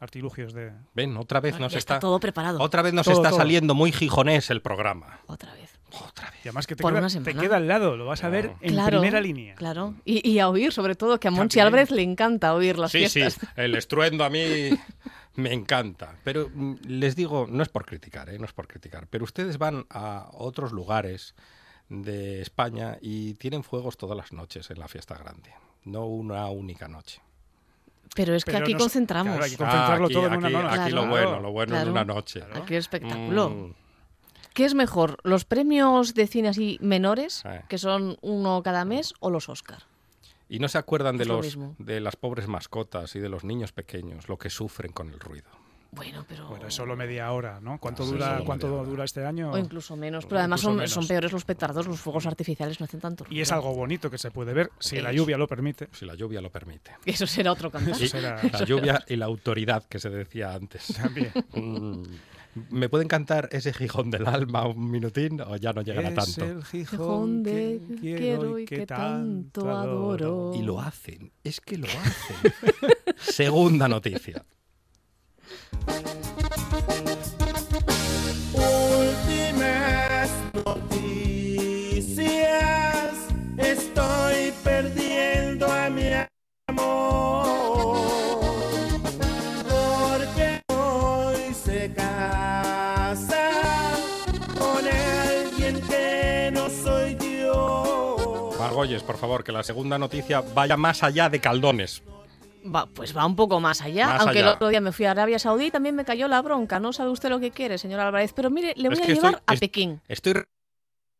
[0.00, 0.72] artilugios de...
[0.94, 2.60] Ven, otra vez Ya nos está está, todo preparado.
[2.60, 3.38] otra vez nos Todo, está todo.
[3.38, 5.20] saliendo muy gijonés el programa.
[5.26, 5.70] Otra vez.
[6.08, 6.40] Otra vez.
[6.44, 9.20] Y además que te, queda, te al lado, lo vas a ver en Claro, primera
[9.20, 9.54] línea.
[9.54, 9.94] Claro.
[10.04, 11.60] Y, y a oír, sobre todo, que a Monchi.
[11.60, 13.48] Álvarez le encanta oír las Sí, sí, fiestas.
[13.56, 14.40] el estruendo a mí
[15.36, 16.16] me encanta.
[16.24, 18.38] Pero mm, les digo, no es por criticar, ¿eh?
[18.38, 21.34] no es por criticar, pero ustedes van a otros lugares
[21.88, 25.50] de España y tienen fuegos todas las noches en la fiesta grande,
[25.84, 27.20] no una única noche.
[28.14, 29.32] Pero es que Pero aquí concentramos.
[29.32, 30.80] claro, hay que concentrarlo Ah, aquí, todo en una noche.
[30.80, 31.10] aquí lo Claro.
[31.10, 31.84] bueno, lo bueno Claro.
[31.86, 32.42] en una noche.
[32.54, 33.50] Aquí espectáculo.
[33.50, 33.72] Mm,
[34.54, 37.62] ¿Qué es mejor, los premios de cine así menores, Eh.
[37.68, 39.82] que son uno cada mes, o los Oscar?
[40.48, 43.72] Y no se acuerdan de lo los de las pobres mascotas y de los niños
[43.72, 45.48] pequeños, lo que sufren con el ruido.
[45.92, 46.48] Bueno, pero...
[46.48, 47.78] Bueno, es solo media hora, ¿no?
[47.78, 48.88] ¿Cuánto dura, cuánto hora.
[48.88, 49.52] dura este año?
[49.52, 50.24] O incluso menos.
[50.26, 50.90] Pero O además son, menos.
[50.90, 53.38] son peores los petardos, los fuegos artificiales no hacen tanto ruido.
[53.38, 55.88] Y es algo bonito que se puede ver si la lluvia lo permite.
[55.92, 56.90] Si la lluvia lo permite.
[57.06, 57.94] Eso será otro cantar.
[57.94, 60.88] Eso será- la lluvia y la autoridad que se decía antes.
[61.00, 61.32] También.
[61.54, 62.02] Mm.
[62.70, 66.14] ¿Me pueden cantar ese Gijón del alma un minutín o ya no llegan a Es
[66.14, 66.44] tanto?
[66.44, 70.52] el Gijón Gijón que de quiero y que tanto adoro.
[70.54, 72.52] Y lo hacen, es que lo hacen.
[73.18, 74.44] Segunda noticia.
[98.84, 98.90] Yo.
[98.92, 102.02] Margolles, por favor, que la segunda noticia vaya más allá de Caldones.
[102.64, 104.48] Va, pues va un poco más allá, Más aunque allá.
[104.48, 106.80] el otro día me fui a Arabia Saudí y también me cayó la bronca.
[106.80, 108.32] No sabe usted lo que quiere, señor Álvarez.
[108.34, 110.00] Pero mire, le voy Es a llevar estoy- a es- Pekín.
[110.08, 110.34] Estoy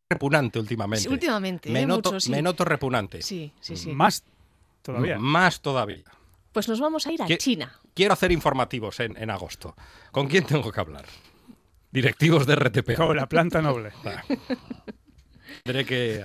[0.09, 1.03] repugnante últimamente.
[1.03, 1.87] Sí, últimamente, Me, ¿eh?
[1.87, 2.31] noto, Mucho, sí.
[2.31, 3.20] me noto repugnante.
[3.22, 3.92] Sí, sí, sí.
[3.92, 4.22] Más
[4.83, 5.18] todavía.
[5.18, 6.05] Más todavía.
[6.53, 7.72] Pues nos vamos a ir a ¿Qué- China.
[7.94, 9.74] Quiero hacer informativos en, en agosto.
[10.12, 11.05] ¿Con quién tengo que hablar?
[11.90, 12.96] Directivos de RTP.
[12.96, 13.92] Con la planta noble.
[15.62, 16.24] Tendré que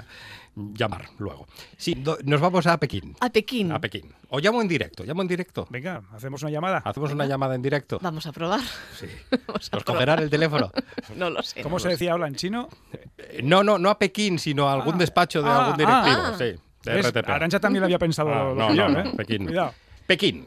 [0.73, 1.47] llamar luego.
[1.77, 3.15] Sí, do- nos vamos a Pekín.
[3.19, 3.71] A Pekín.
[3.71, 4.13] A Pekín.
[4.29, 5.65] O llamo en directo, llamo en directo.
[5.69, 6.81] Venga, hacemos una llamada.
[6.85, 7.99] Hacemos una llamada en directo.
[8.01, 8.61] Vamos a probar.
[8.99, 9.07] Sí.
[9.47, 9.85] Vamos a ¿Nos probar.
[9.85, 10.71] cogerán el teléfono?
[11.15, 11.61] No lo sé.
[11.61, 12.69] ¿Cómo no se decía habla en chino?
[13.17, 16.17] Eh, No, no, no a Pekín, sino a algún despacho de ah, algún directivo.
[16.23, 16.35] ah.
[16.37, 17.23] sí, de.
[17.27, 19.03] Arancha también lo había pensado Ah, lo no, yo, no, ¿eh?
[19.05, 19.45] no, Pekín.
[19.45, 19.73] Cuidado.
[20.07, 20.45] Pekín.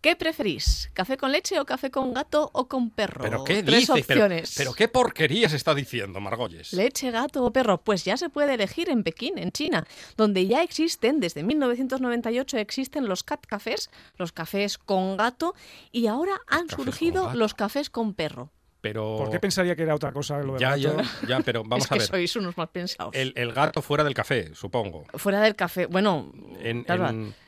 [0.00, 0.90] ¿Qué preferís?
[0.94, 3.20] ¿Café con leche o café con gato o con perro?
[3.22, 4.02] ¿Pero qué Tres dice?
[4.06, 4.54] Pero, opciones.
[4.56, 6.72] pero qué porquerías está diciendo, Margolles.
[6.72, 9.86] Leche, gato o perro, pues ya se puede elegir en Pekín, en China,
[10.16, 15.54] donde ya existen, desde 1998 existen los cat cafés, los cafés con gato,
[15.92, 18.50] y ahora han Cafés surgido los cafés con perro.
[18.80, 19.16] Pero...
[19.18, 21.02] ¿Por qué pensaría que era otra cosa lo de Ya, gato?
[21.22, 22.08] ya, ya, pero vamos es a que ver.
[22.08, 23.14] sois unos más pensados.
[23.14, 25.04] El, el gato fuera del café, supongo.
[25.16, 26.32] Fuera del café, bueno,
[26.62, 26.86] en-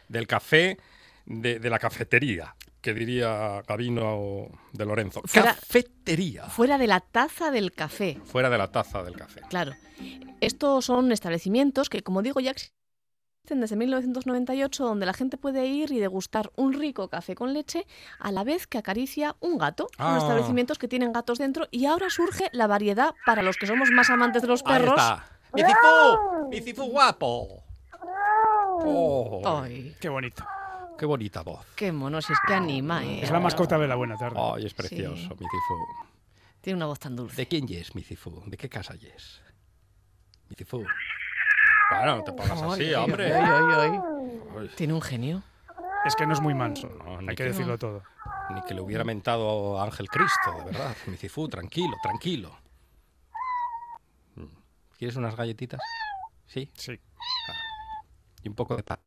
[0.09, 0.77] del café,
[1.27, 5.23] de, de la cafetería, que diría Gabino de Lorenzo.
[5.25, 6.45] Fuera- Cafetería.
[6.47, 8.19] fuera de la taza del café.
[8.25, 9.41] Fuera de la taza del café.
[9.49, 9.73] Claro.
[10.41, 15.93] Estos son establecimientos que, como digo, ya existen desde 1998, donde la gente puede ir
[15.93, 17.87] y degustar un rico café con leche
[18.19, 19.89] a la vez que acaricia un gato.
[19.97, 20.19] Son Ah.
[20.19, 24.11] establecimientos que tienen gatos dentro y ahora surge la variedad para los que somos más
[24.11, 24.95] amantes de los Ahí perros.
[25.01, 25.25] está.
[25.55, 26.49] ¡Mi cifú!
[26.51, 27.63] ¡Mi cifú guapo!
[28.85, 30.45] Oh, Ay, Qué bonito.
[30.98, 31.66] ¡Qué bonita voz!
[31.74, 33.22] qué mono, si es que anima, ¿eh?
[33.22, 34.38] Es la mascota de la buena tarde.
[34.40, 35.28] ¡Ay, es precioso, Sí.
[35.31, 35.87] mi cifú!
[36.61, 37.37] Tiene una voz tan dulce.
[37.37, 38.42] ¿De quién es mi cifú?
[38.46, 39.42] ¿De qué casa es?
[40.48, 40.85] Mi cifú.
[41.90, 43.35] Bueno, no te pongas así, hombre.
[43.35, 44.00] ay, ay, ay.
[44.61, 45.42] Ay, Tiene un genio.
[46.05, 46.88] Es que no es muy manso.
[46.88, 48.02] No, Hay que que- decirlo todo.
[48.50, 50.96] Ni que le hubiera mentado a Ángel Cristo, de verdad.
[51.07, 52.57] Mi cifú, tranquilo, tranquilo.
[54.37, 54.44] Mm.
[54.98, 55.81] ¿Quieres unas galletitas?
[56.46, 56.70] ¿Sí?
[56.74, 57.00] Sí.
[58.42, 58.98] Y un poco de pan.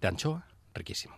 [0.00, 0.46] ¿De anchoa?
[0.74, 1.16] Riquísimo.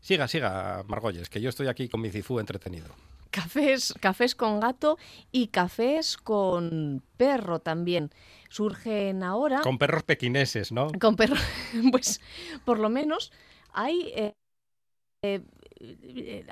[0.00, 2.88] Siga, siga, Margolles, que yo estoy aquí con mi cifú entretenido.
[3.30, 4.98] Cafés, cafés con gato
[5.30, 8.10] y cafés con perro también.
[8.50, 9.60] Surgen ahora.
[9.62, 10.88] Con perros pequineses, ¿no?
[11.00, 11.36] Con perro,
[11.92, 12.20] pues
[12.64, 13.32] por lo menos
[13.72, 14.32] hay, eh,
[15.22, 15.40] eh,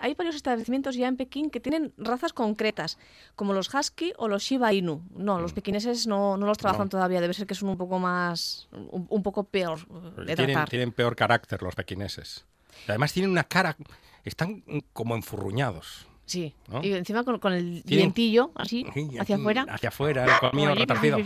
[0.00, 2.98] hay varios establecimientos ya en Pekín que tienen razas concretas,
[3.36, 5.02] como los Husky o los Shiba Inu.
[5.14, 6.86] No, los pequineses no, no los trabajan Mm.
[6.86, 6.90] No.
[6.90, 10.54] todavía, debe ser que son un poco más, un, un poco peor eh, de Tienen,
[10.54, 10.68] tratar.
[10.68, 12.44] tienen peor carácter los pequineses.
[12.86, 13.76] Y además tienen una cara...
[14.24, 14.62] Están
[14.92, 16.06] como enfurruñados.
[16.26, 16.84] Sí, ¿no?
[16.84, 19.66] y encima con, con el Tienen- dientillo así, Sí, hacia aquí, afuera.
[19.68, 21.16] Hacia afuera, el colmillo retorcido.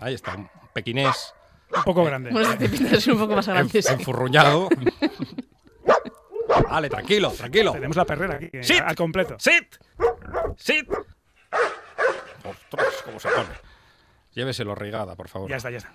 [0.00, 1.34] Ahí está, un pequinés
[1.74, 2.30] Un poco grande.
[2.30, 3.80] Bueno, este un poco más grande.
[3.90, 4.68] enfurruñado.
[6.70, 7.72] vale, tranquilo, tranquilo.
[7.72, 8.80] Tenemos la perrera aquí, ¡Sit!
[8.80, 9.36] al completo.
[9.38, 9.76] ¡Sit!
[10.56, 10.88] ¡Sit!
[12.44, 13.48] ¡Ostras, cómo se pone!
[14.32, 15.50] Lléveselo regada, por favor.
[15.50, 15.92] Ya está, ya está.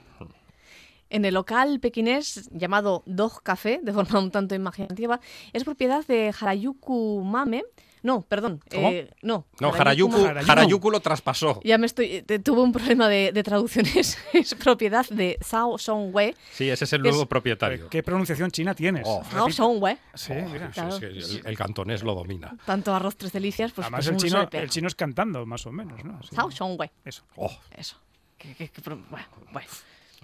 [1.09, 5.19] En el local pequinés llamado Dog Café, de forma un tanto imaginativa,
[5.53, 7.63] es propiedad de Harajuku Mame.
[8.05, 8.61] No, perdón.
[8.69, 8.89] ¿Cómo?
[8.91, 11.59] eh, no, No, Harajuku Harajuku, lo traspasó.
[11.63, 12.23] Ya me estoy.
[12.27, 14.17] eh, tuve un problema de, de traducciones.
[14.33, 16.35] es propiedad de Zhao Songwei.
[16.53, 17.89] Sí, ese es el Es- nuevo propietario.
[17.89, 19.03] ¿Qué pronunciación china tienes?
[19.07, 19.23] Oh.
[19.23, 19.97] Zhao Songwei.
[20.13, 20.67] Sí, Oh, mira.
[20.67, 20.97] sí, Claro.
[20.97, 22.55] el, el cantonés lo domina.
[22.65, 23.85] Tanto arroz tres delicias, pues.
[23.85, 26.21] Además, pues el chino, el chino es cantando, más o menos, ¿no?
[26.21, 26.35] Sí.
[26.35, 26.91] Zhao Songwei.
[27.03, 27.23] Eso.
[27.37, 27.97] Oh, Eso.
[28.37, 29.67] Que- que- que pro- bueno, bueno.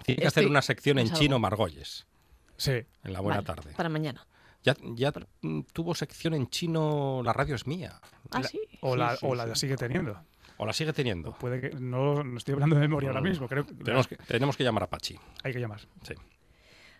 [0.04, 2.06] tiene que hacer una sección en chino Margolles,
[2.56, 2.72] Sí.
[3.02, 3.74] en la buena Vale, tarde.
[3.76, 4.24] Para mañana.
[4.64, 8.00] Ya, ya mm, tuvo sección en chino La radio es mía.
[8.30, 8.60] Ah, sí.
[8.80, 9.60] O, Sí, la, sí, o la sí.
[9.62, 10.16] sigue teniendo.
[10.58, 11.32] ¿O la sigue teniendo?
[11.32, 14.56] Puede que no, no estoy hablando de memoria ahora mismo, creo que Tenemos que, tenemos
[14.56, 15.18] que llamar a Pachi.
[15.42, 15.80] hay que llamar.
[16.02, 16.14] Sí.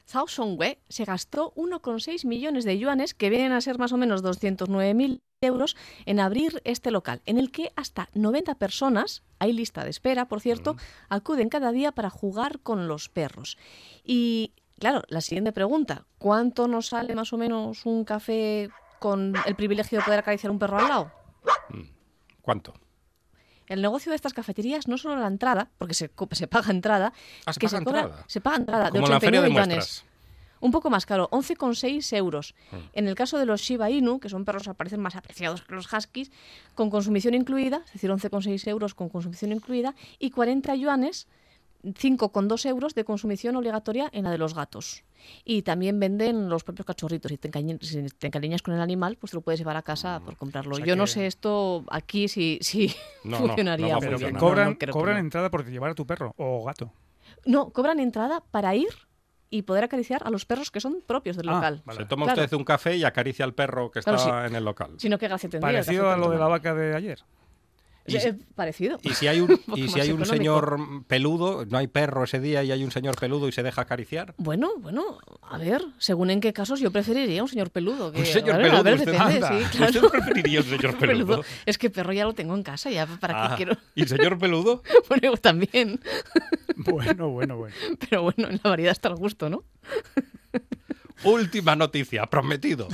[0.09, 4.25] Zhao Songwei se gastó 1,6 millones de yuanes, que vienen a ser más o menos
[4.25, 9.91] 209.000 euros, en abrir este local, en el que hasta 90 personas, hay lista de
[9.91, 10.77] espera, por cierto,
[11.09, 13.57] acuden cada día para jugar con los perros.
[14.05, 14.53] Y,
[14.83, 18.69] claro, la siguiente pregunta, ¿cuánto nos sale más o menos un café
[18.99, 21.13] con el privilegio de poder acariciar un perro al lado?
[22.41, 22.75] ¿Cuánto?
[23.69, 27.13] El negocio de estas cafeterías no solo la entrada, porque se, paga entrada,
[27.47, 28.25] Ah, ¿se que paga se cobra, entrada?
[28.27, 30.05] se paga entrada Como de en la feria 89 de yuanes.
[30.59, 32.57] Un poco más caro, 11,6 euros.
[32.73, 32.77] Mm.
[32.95, 35.93] En el caso de los Shiba Inu, que son perros aparecen más apreciados que los
[35.93, 36.33] Huskies,
[36.75, 41.29] con consumición incluida, es decir, 11,6 euros con consumición incluida, y 40 yuanes,
[41.85, 45.05] 5,2 euros de consumición obligatoria en la de los gatos.
[45.45, 47.31] Y también venden los propios cachorritos.
[47.31, 50.21] Si te, si te encariñas con el animal, pues te lo puedes llevar a casa
[50.25, 50.73] por comprarlo.
[50.75, 52.89] O sea Yo no sé esto aquí si, si
[53.25, 53.95] No, no, funcionaría.
[53.95, 55.21] no Pero cobran, No, no, creo que cobran no.
[55.21, 56.93] entrada por llevar a tu perro o gato.
[57.47, 58.89] No, cobran entrada para ir
[59.51, 61.83] y poder acariciar a los perros que son propios del Ah, local.
[61.85, 61.99] vale.
[62.01, 62.43] Se toma Claro.
[62.45, 64.47] usted un café y acaricia al perro que está Claro, sí.
[64.51, 64.93] en el local.
[64.99, 65.73] Sino que gracia tendría.
[65.83, 67.19] Parecido a lo de la vaca de ayer.
[68.07, 68.99] Y- Eh, parecido.
[69.03, 70.77] Y si hay un, y si hay un señor
[71.07, 74.35] peludo, no hay perro ese día y hay un señor peludo y se deja acariciar.
[74.39, 78.11] Bueno, bueno, a ver, según en qué casos yo preferiría un señor peludo.
[78.11, 79.59] Que, Un señor peludo, A ver, usted- depende, anda.
[79.59, 79.93] sí, claro.
[80.01, 81.45] ¿Usted preferiría un señor peludo?
[81.65, 83.79] Es que perro ya lo tengo en casa, ya para Ah, qué quiero.
[83.95, 84.83] ¿Y señor peludo?
[85.09, 86.01] Bueno, también.
[86.77, 87.75] Bueno, bueno, bueno.
[88.09, 89.63] Pero bueno, en la variedad está el gusto, ¿no?
[91.25, 92.89] Última noticia, prometido.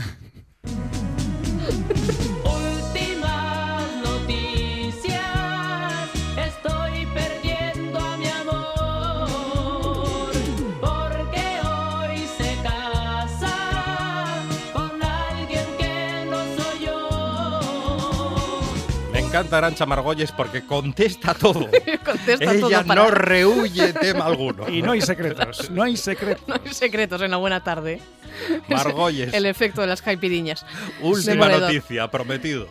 [19.38, 21.68] Encanta Arancha Margolles porque contesta todo.
[22.04, 23.02] Contesta Ella todo para...
[23.02, 24.68] no rehuye tema alguno.
[24.68, 26.44] Y no hay secretos, no hay secretos.
[26.48, 28.00] No hay secretos en la buena tarde.
[28.68, 30.64] Margolles, El efecto de las caipiriñas.
[31.00, 31.60] última Demoledor.
[31.62, 32.68] noticia, prometido.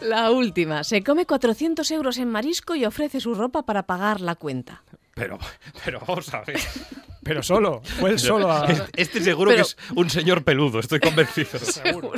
[0.00, 0.84] La última.
[0.84, 4.82] Se come 400 euros en marisco y ofrece su ropa para pagar la cuenta.
[5.14, 5.38] Pero,
[5.84, 6.60] pero vamos a ver.
[7.22, 8.66] Pero solo, fue él solo a...
[8.66, 11.58] Este, este seguro Pero- que es un señor peludo, estoy convencido.
[11.58, 12.12] Seguro.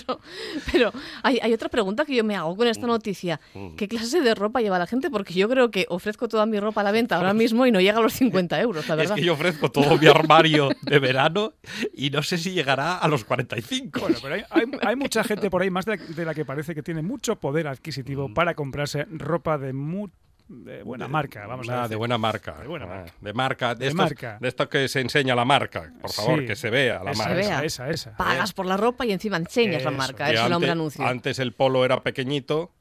[0.73, 0.93] Pero
[1.23, 3.41] hay, hay otra pregunta que yo me hago con esta noticia.
[3.77, 5.11] ¿Qué clase de ropa lleva la gente?
[5.11, 7.81] Porque yo creo que ofrezco toda mi ropa a la venta ahora mismo y no
[7.81, 9.15] llega a los 50 euros, la Es verdad.
[9.17, 11.53] que yo ofrezco todo mi armario de verano
[11.95, 14.01] y no sé si llegará a los 45.
[14.01, 16.75] Bueno, pero hay, hay- hay mucha gente por ahí, más de, de la que parece
[16.75, 18.35] que tiene mucho poder adquisitivo Mm.
[18.35, 20.09] para comprarse ropa de, mu-
[20.53, 21.91] de buena marca, vamos a Ah, decir.
[21.91, 22.55] de buena marca.
[22.61, 23.13] De buena Ah, marca.
[23.21, 23.75] De marca.
[23.75, 24.39] De, De estos- marca.
[24.41, 25.93] de esto que se enseña la marca.
[26.01, 26.47] Por favor, Sí.
[26.47, 27.35] que se vea la Esa, marca.
[27.37, 27.65] vea.
[27.65, 28.17] esa, esa, esa.
[28.17, 30.27] Pagas por la ropa y encima enseñas la marca.
[30.27, 31.07] Que es el hombre antes, anuncio.
[31.07, 32.73] antes el polo era pequeñito,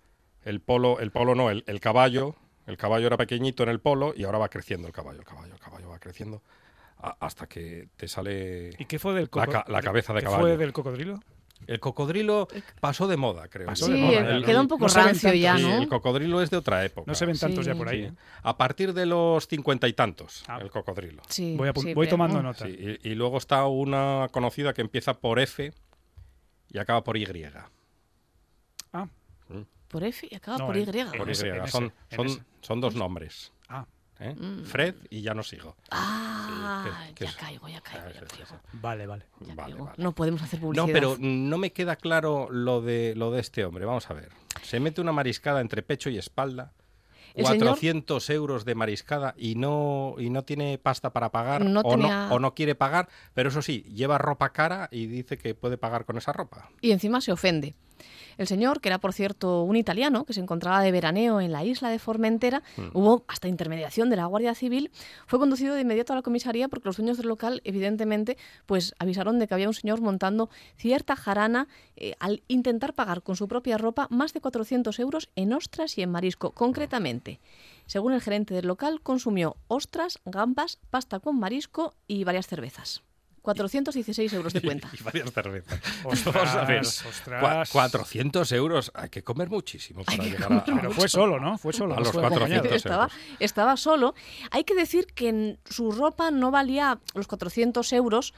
[0.43, 4.13] el polo, el polo no, el, el caballo, el caballo era pequeñito en el polo
[4.15, 6.41] y ahora va creciendo el caballo, el caballo, el caballo va creciendo
[7.01, 10.19] a- hasta que te sale ¿Y qué fue del la, coco- ca- la cabeza de
[10.19, 10.41] qué caballo.
[10.43, 11.19] fue del cocodrilo?
[11.67, 12.47] El cocodrilo
[12.79, 13.67] pasó de moda, creo.
[13.67, 15.77] Pasó Sí, de moda, El- queda un poco no rancio ya, sí, ¿no?
[15.83, 17.05] el cocodrilo es de otra época.
[17.07, 17.71] No se ven tantos Sí.
[17.71, 17.99] ya por ahí.
[18.01, 18.05] Sí.
[18.07, 18.13] ¿eh?
[18.43, 20.57] A partir de los cincuenta y tantos, Ah.
[20.61, 21.21] el cocodrilo.
[21.29, 22.43] Sí, Voy, a pu- sí, voy pero- tomando mm.
[22.43, 22.65] nota.
[22.65, 25.71] Sí, y, y luego está una conocida que empieza por F
[26.71, 27.25] y acaba por Y.
[28.93, 29.07] Ah,
[29.89, 30.85] Por F y acaba No, por en- Y.
[30.85, 31.31] Por En Y.
[31.31, 32.41] ese- en son, ese- en son, ese.
[32.61, 33.51] son dos nombres.
[33.69, 33.85] ah,
[34.19, 34.35] ¿eh?
[34.35, 34.63] Mm.
[34.65, 35.75] Fred y ya no sigo.
[35.91, 36.28] Ah,
[36.83, 38.59] Que- que ya es- caigo, ya caigo, Ah, ya caigo.
[38.73, 39.25] vale, vale.
[39.41, 39.85] ya Vale, caigo.
[39.85, 39.97] vale.
[40.03, 40.87] No podemos hacer publicidad.
[40.87, 43.85] No, pero no me queda claro lo de, lo de este hombre.
[43.85, 44.29] Vamos a ver.
[44.63, 46.73] Se mete una mariscada entre pecho y espalda.
[47.35, 51.81] El señor- 400 euros de mariscada y no, y no tiene pasta para pagar No
[51.81, 55.37] o, tenía- no, o no quiere pagar, pero eso sí, lleva ropa cara y dice
[55.37, 56.69] que puede pagar con esa ropa.
[56.81, 57.75] Y encima se ofende.
[58.39, 61.65] El señor, que era por cierto un italiano, que se encontraba de veraneo en la
[61.65, 62.87] isla de Formentera, Mm.
[62.93, 64.91] hubo hasta intermediación de la Guardia Civil,
[65.27, 69.39] fue conducido de inmediato a la comisaría porque los dueños del local, evidentemente, pues avisaron
[69.39, 71.67] de que había un señor montando cierta jarana
[71.97, 76.01] eh, al intentar pagar con su propia ropa más de 400 euros en ostras y
[76.01, 76.51] en marisco.
[76.51, 77.41] Concretamente,
[77.87, 83.03] según el gerente del local, consumió ostras, gambas, pasta con marisco y varias cervezas.
[83.53, 84.89] 416 euros de cuenta.
[84.97, 85.79] Y varias cervezas.
[86.03, 86.81] Ostras, Vamos a ver.
[86.81, 87.43] ostras.
[87.43, 88.91] Cua- 400 euros.
[88.93, 91.57] Hay que comer muchísimo para llegar a, Pero fue solo, ¿no?
[91.57, 91.95] Fue solo.
[91.95, 92.75] A los fue 400 acompañado.
[92.75, 93.17] estaba, euros.
[93.39, 94.13] estaba solo.
[94.51, 98.33] Hay que decir que en su ropa no valía los 400 euros.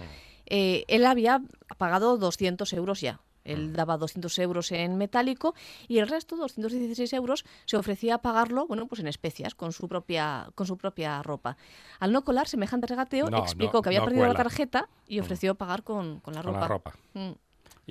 [0.45, 1.41] Eh, él había
[1.77, 3.19] pagado 200 euros ya.
[3.43, 5.53] Él daba 200 euros en metálico
[5.87, 9.87] y el resto, 216 euros, se ofrecía a pagarlo, bueno, pues en especias, con su
[9.87, 11.57] propia, con su propia ropa.
[11.99, 15.19] Al no colar semejante regateo, No, explicó no, que había no perdido la tarjeta y
[15.19, 16.59] ofreció pagar con, con la con ropa.
[16.61, 16.93] la ropa.
[17.13, 17.31] Mm.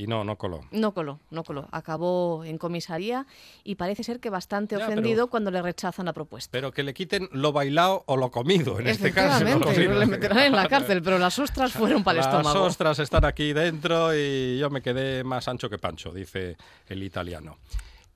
[0.00, 0.60] Y no, no coló.
[0.70, 1.68] No coló, no coló.
[1.72, 3.26] Acabó en comisaría
[3.64, 6.48] y parece ser que bastante Ya, ofendido pero- cuando le rechazan la propuesta.
[6.52, 9.44] Pero que le quiten lo bailado o lo comido, en este caso.
[9.44, 9.70] ¿no?
[9.70, 12.64] Le meterán en la cárcel, pero las ostras fueron para el Las estómago.
[12.64, 16.56] ostras están aquí dentro y yo me quedé más ancho que pancho, dice
[16.88, 17.58] el italiano.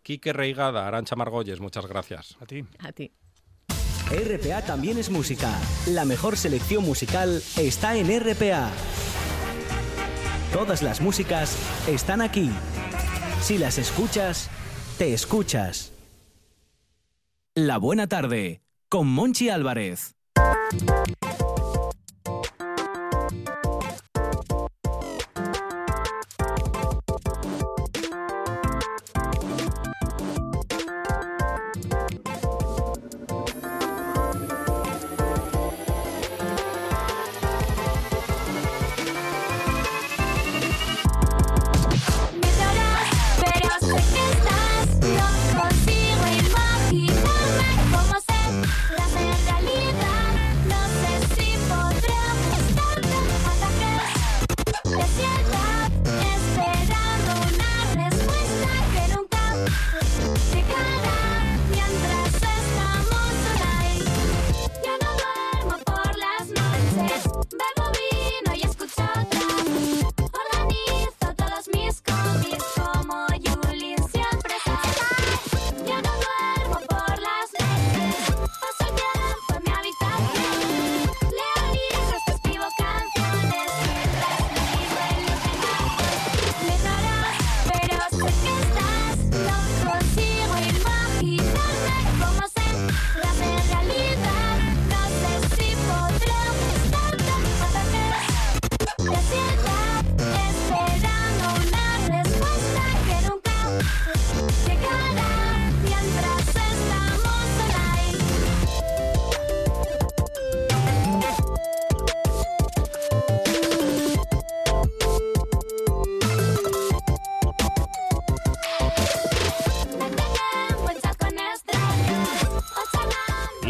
[0.02, 2.38] Quique Reigada, Arancha Margolles, muchas gracias.
[2.40, 2.64] A ti.
[2.78, 3.12] A ti.
[4.10, 5.50] RPA también es música.
[5.88, 8.70] La mejor selección musical está en RPA.
[10.54, 12.48] Todas las músicas están aquí.
[13.42, 14.48] Si las escuchas,
[14.98, 15.90] te escuchas.
[17.56, 20.14] La buena tarde con Monchi Álvarez.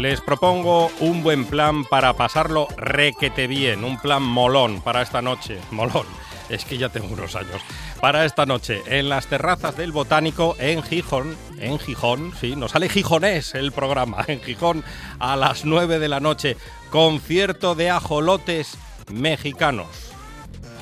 [0.05, 5.57] Les propongo un buen plan para pasarlo requete bien, un plan molón para esta noche.
[5.71, 6.05] Molón,
[6.47, 7.59] es que ya tengo unos años.
[8.01, 12.87] Para esta noche, en las terrazas del Botánico, en Gijón, en Gijón, sí, nos sale
[12.87, 14.83] gijonés el programa, en Gijón,
[15.17, 16.55] a las 9 de la noche,
[16.91, 18.77] concierto de ajolotes
[19.11, 19.87] mexicanos.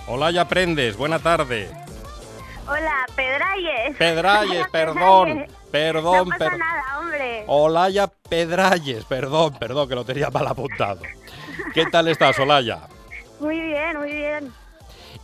[0.05, 1.69] Hola, ya aprendes, buena tarde.
[2.67, 3.97] Hola, Pedralles.
[3.97, 7.43] Pedralles, perdón, perdón, No pasa per- nada, hombre.
[7.47, 11.01] Olaya Pedralles, perdón, perdón, que lo tenía mal apuntado.
[11.73, 12.79] ¿Qué tal estás, Olaya?
[13.39, 14.53] Muy bien, muy bien.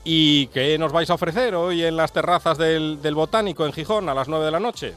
[0.04, 4.10] ¿Y qué nos vais a ofrecer hoy en las terrazas del, del Botánico en Gijón
[4.10, 4.94] a las 9 de la noche?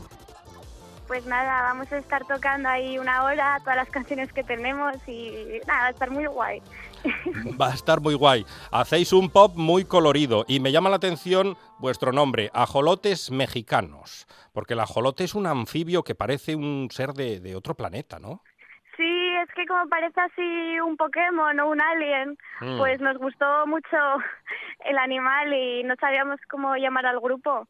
[1.06, 5.60] Pues nada, vamos a estar tocando ahí una hora todas las canciones que tenemos y
[5.66, 6.62] nada, va a estar muy guay.
[7.60, 8.44] Va a estar muy guay.
[8.70, 14.74] Hacéis un pop muy colorido y me llama la atención vuestro nombre, Ajolotes Mexicanos, porque
[14.74, 18.42] el ajolote es un anfibio que parece un ser de, de otro planeta, ¿no?
[18.96, 22.78] Sí, es que como parece así un Pokémon o un alien, Mm.
[22.78, 23.96] pues nos gustó mucho
[24.84, 27.66] el animal y no sabíamos cómo llamar al grupo.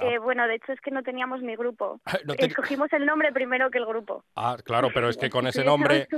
[0.00, 2.00] Eh, bueno, de hecho es que no teníamos ni grupo.
[2.06, 2.18] Ah.
[2.24, 4.24] No Escogimos el nombre primero que el grupo.
[4.36, 6.08] Ah, claro, pero es que con ese nombre,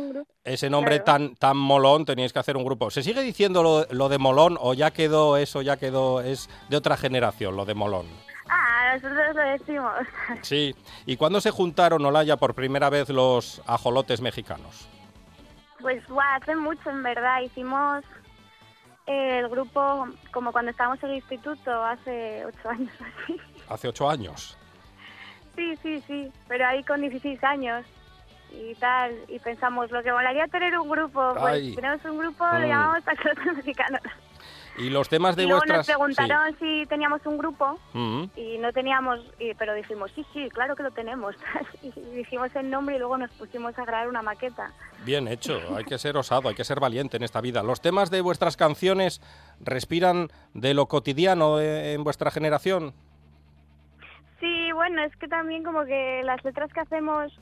[0.45, 1.27] ese nombre Claro.
[1.29, 2.91] tan, tan molón teníais que hacer un grupo.
[2.91, 6.77] ¿Se sigue diciendo lo, lo de molón o ya quedó eso, ya quedó, es de
[6.77, 8.07] otra generación, lo de molón?
[8.49, 9.93] Ah, nosotros lo decimos.
[10.43, 10.75] Sí.
[11.07, 14.89] ¿Y cuándo se juntaron, Olaya, por primera vez los ajolotes mexicanos?
[15.81, 17.41] Pues guau, hace mucho en verdad.
[17.41, 18.05] Hicimos
[19.07, 23.41] eh, el grupo como cuando estábamos en el instituto, hace ocho años así.
[23.73, 24.57] Hace ocho años.
[25.57, 27.85] Sí, sí, sí, pero ahí con 16 años
[28.53, 29.15] y tal.
[29.29, 31.75] Y pensamos, lo que molaría tener un grupo, pues Ay.
[31.75, 32.61] tenemos un grupo, Mm.
[32.61, 33.03] lo llamamos
[33.57, 34.01] Mexicanos.
[34.79, 35.87] ¿Y los temas de y luego vuestras...?
[35.87, 37.79] nos preguntaron si teníamos un grupo.
[37.93, 38.25] Mm.
[38.37, 41.37] y no teníamos, y- pero dijimos, sí, sí, claro que lo tenemos.
[41.83, 44.73] y dijimos el nombre y luego nos pusimos a grabar una maqueta.
[45.05, 47.63] Bien hecho, hay que ser osado, hay que ser valiente en esta vida.
[47.63, 49.21] ¿Los temas de vuestras canciones
[49.61, 52.95] respiran de lo cotidiano eh, en vuestra generación?
[54.75, 57.33] Bueno, es que también como que las letras que hacemos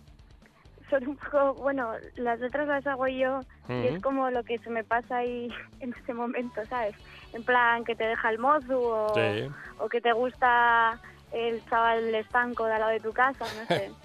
[0.89, 4.71] son un poco, bueno, las letras las hago yo y es como lo que se
[4.71, 5.49] me pasa ahí
[5.81, 6.95] en ese momento, ¿sabes?
[7.33, 9.49] En plan, que te deja el mozu o, Sí.
[9.79, 11.01] o que te gusta
[11.33, 13.91] el chaval estanco de al lado de tu casa, no sé.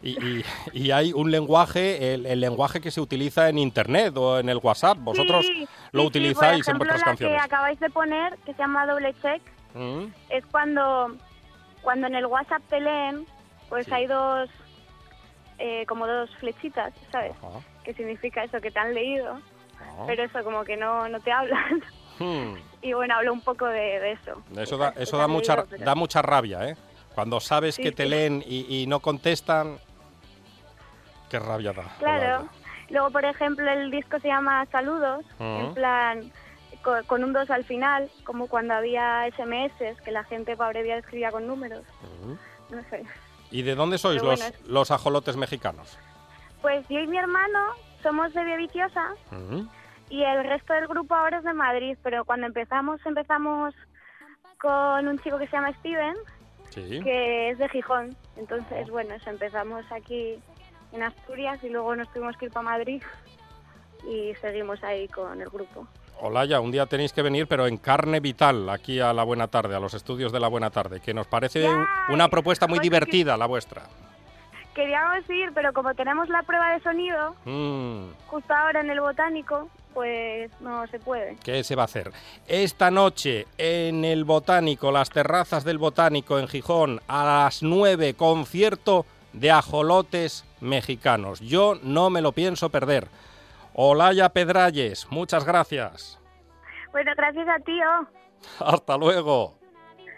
[0.00, 0.44] Y, y-
[0.74, 4.58] y hay un lenguaje, el, el lenguaje que se utiliza en Internet o en el
[4.62, 4.96] WhatsApp.
[5.00, 7.36] ¿Vosotros Sí, lo sí, utilizáis por en vuestras la canciones?
[7.36, 9.42] que acabáis de poner, que se llama doble check,
[9.74, 10.04] Mm.
[10.30, 11.16] es cuando,
[11.88, 13.24] cuando en el WhatsApp te leen,
[13.70, 14.50] pues hay dos,
[15.58, 17.32] eh, como dos flechitas, ¿sabes?
[17.42, 17.60] Ajá.
[17.82, 19.40] Que significa eso, que te han leído,
[19.80, 20.04] Ah.
[20.06, 21.82] pero eso como que no, no te hablan.
[22.18, 22.56] Hmm.
[22.82, 24.42] y bueno, hablo un poco de, de eso.
[24.54, 26.76] Eso da, eso da mucha, leído, pero- da mucha rabia, ¿eh?
[27.14, 28.10] Cuando sabes Sí, que te sí.
[28.10, 29.78] leen y, y no contestan,
[31.30, 31.84] qué rabia da.
[32.00, 32.48] Claro.
[32.90, 36.30] Luego, por ejemplo, el disco se llama Saludos, en plan
[36.82, 40.98] co- con, un 2 al final, como cuando había SMS, que la gente para abreviar
[40.98, 41.84] escribía con números.
[42.70, 43.04] No sé.
[43.50, 45.98] ¿Y de dónde sois los, los ajolotes mexicanos?
[46.60, 47.58] Pues yo y mi hermano
[48.02, 49.68] somos de Villaviciosa Mm,
[50.10, 53.74] y el resto del grupo ahora es de Madrid, pero cuando empezamos, empezamos
[54.60, 56.14] con un chico que se llama Steven,
[56.70, 57.00] Sí.
[57.02, 58.16] que es de Gijón.
[58.36, 60.38] Entonces, bueno, eso, empezamos aquí
[60.92, 63.02] en Asturias y luego nos tuvimos que ir para Madrid
[64.06, 65.86] y seguimos ahí con el grupo.
[66.20, 69.74] Olaya, un día tenéis que venir, pero en carne vital, aquí a la Buena Tarde,
[69.76, 73.36] a los estudios de la Buena Tarde, que nos parece Ya, una propuesta muy divertida
[73.36, 73.82] la vuestra.
[74.74, 79.68] Queríamos ir, pero como tenemos la prueba de sonido Mm, justo ahora en el botánico,
[79.94, 81.36] pues no se puede.
[81.42, 82.12] ¿Qué se va a hacer?
[82.46, 89.04] Esta noche en el Botánico, las terrazas del Botánico en Gijón, a las 9, concierto
[89.32, 91.40] de ajolotes mexicanos.
[91.40, 93.08] Yo no me lo pienso perder.
[93.80, 96.20] Olaya Pedralles, muchas gracias.
[96.90, 98.08] Bueno, gracias a ti, oh.
[98.58, 99.56] Hasta luego.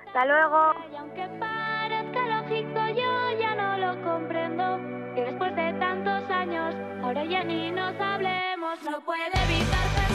[0.06, 0.72] Hasta luego.
[0.90, 4.78] Y aunque parezca lógico, yo ya no lo comprendo.
[5.14, 8.82] Que después de tantos años, ahora ya ni nos hablemos.
[8.82, 10.09] No puedo evitar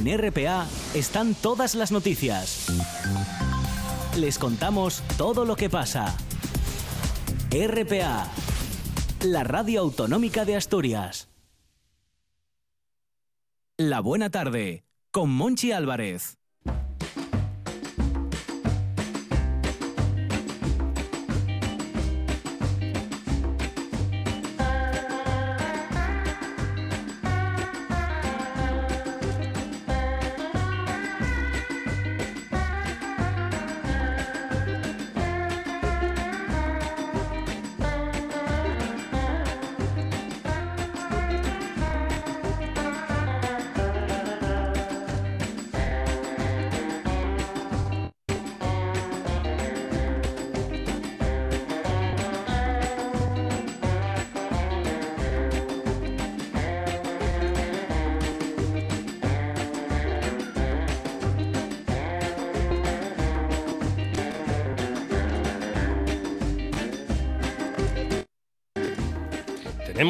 [0.00, 2.68] En RPA están todas las noticias.
[4.16, 6.16] Les contamos todo lo que pasa.
[7.50, 8.26] RPA,
[9.26, 11.28] la radio autonómica de Asturias.
[13.76, 16.39] La buena tarde, con Monchi Álvarez.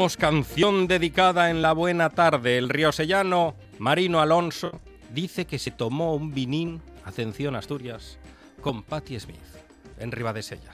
[0.00, 2.56] Tenemos canción dedicada en la buena tarde.
[2.56, 4.80] El riosellano Marino Alonso
[5.12, 8.18] dice que se tomó un vinín, atención Asturias,
[8.62, 9.36] con Patti Smith
[9.98, 10.72] en Ribadesella.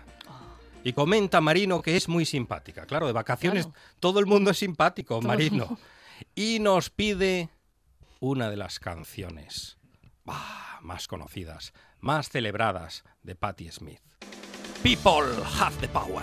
[0.84, 2.86] Y comenta Marino que es muy simpática.
[2.86, 3.68] Claro, de vacaciones
[3.98, 5.26] todo el mundo es simpático, Todo.
[5.26, 5.76] Marino.
[6.36, 7.48] Y nos pide
[8.20, 9.76] una de las canciones
[10.24, 13.98] bah, más conocidas, más celebradas de Patti Smith.
[14.84, 15.26] People
[15.58, 16.22] have the power.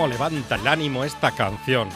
[0.00, 1.86] ¿Cómo levanta el ánimo esta canción?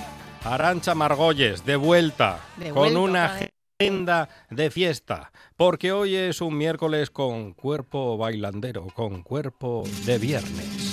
[0.44, 3.50] Arancha Margolles, de vuelta, De con una vez.
[3.80, 10.83] agenda de fiesta, porque hoy es un miércoles con cuerpo bailandero, con cuerpo de viernes.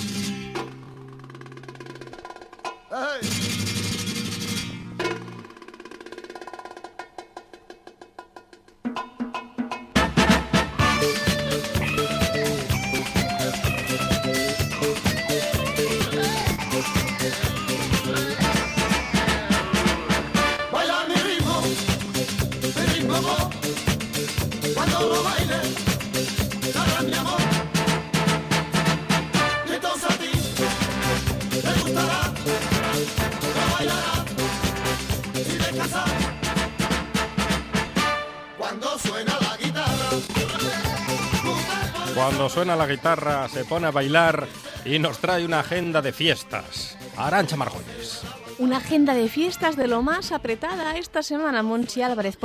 [42.50, 44.48] Suena la guitarra se pone a bailar
[44.86, 46.98] y nos trae una agenda de fiestas.
[47.18, 48.24] Arancha Margolles.
[48.60, 52.38] Una agenda de fiestas de lo más apretada esta semana, Monchi Álvarez.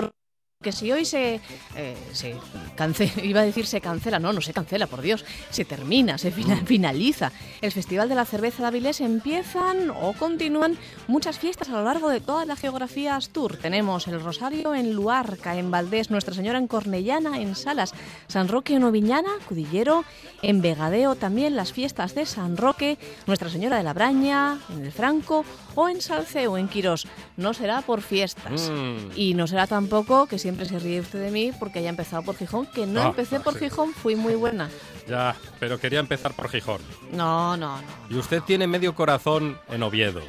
[0.59, 1.39] Porque si hoy se,
[1.77, 2.35] eh, se
[2.77, 6.31] cancela, iba a decir se cancela, no, no se cancela, por Dios, se termina, se
[6.33, 7.31] fina- finaliza.
[7.61, 10.79] El Festival de la Cerveza de Avilés empiezan o continúan
[11.09, 13.59] muchas fiestas a lo largo de toda la geografía Astur.
[13.59, 17.93] Tenemos el Rosario en Luarca, en Valdés, Nuestra Señora en Cornellana, en Salas,
[18.27, 20.05] San Roque en Oviñana, Cudillero,
[20.41, 22.97] en Vegadeo también las fiestas de San Roque,
[23.27, 25.45] Nuestra Señora de la Braña, en el Franco
[25.75, 27.07] o en Salceo, en Quirós.
[27.37, 28.71] No será por fiestas.
[28.73, 29.11] Mm.
[29.17, 32.37] Y no será tampoco que siempre se ríe usted de mí porque haya empezado por
[32.37, 33.59] Gijón, que no Ah, empecé por sí.
[33.65, 34.71] Gijón, fui muy buena.
[35.09, 36.81] Ya, pero quería empezar por Gijón.
[37.11, 37.83] No, no, no.
[38.09, 40.21] Y usted tiene medio corazón en Oviedo,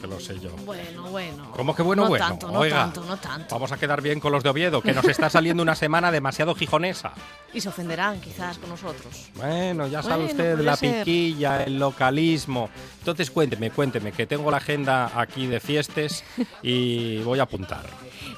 [0.00, 0.50] que lo sé yo.
[0.64, 1.50] Bueno, bueno.
[1.56, 2.24] ¿Cómo que bueno, no bueno?
[2.28, 2.76] tanto, no Oiga.
[2.84, 3.52] tanto, no tanto.
[3.52, 6.54] Vamos a quedar bien con los de Oviedo, que nos está saliendo una semana demasiado
[6.54, 7.12] gijonesa.
[7.54, 9.30] Y se ofenderán quizás con nosotros.
[9.36, 11.02] Bueno, ya sabe Bueno, usted, la ser.
[11.02, 12.68] piquilla, el localismo.
[12.98, 16.22] Entonces cuénteme, cuénteme, que tengo la agenda aquí de fiestas
[16.62, 17.86] y voy a apuntar.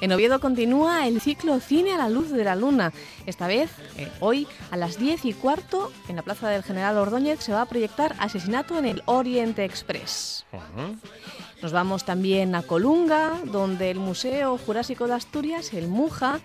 [0.01, 2.91] En Oviedo continúa el ciclo Cine a la luz de la luna.
[3.27, 7.39] Esta vez, eh, hoy, a las 10 y cuarto, en la Plaza del General Ordóñez,
[7.39, 10.45] se va a proyectar Asesinato en el Oriente Express.
[11.61, 16.39] Nos vamos también a Colunga, donde el Museo Jurásico de Asturias, el MUJA,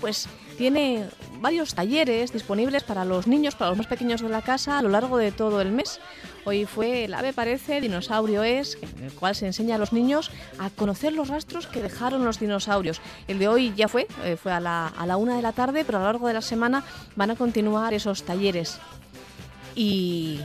[0.00, 0.28] pues
[0.58, 1.08] tiene
[1.40, 4.88] varios talleres disponibles para los niños, para los más pequeños de la casa, a lo
[4.88, 5.98] largo de todo el mes.
[6.44, 10.30] Hoy fue El ave parece, dinosaurio es, en el cual se enseña a los niños
[10.58, 13.00] a conocer los rastros que dejaron los dinosaurios.
[13.26, 15.84] El de hoy ya fue, eh, fue a la, a la una de la tarde,
[15.84, 16.84] pero a lo largo de la semana
[17.16, 18.78] van a continuar esos talleres.
[19.74, 20.40] Y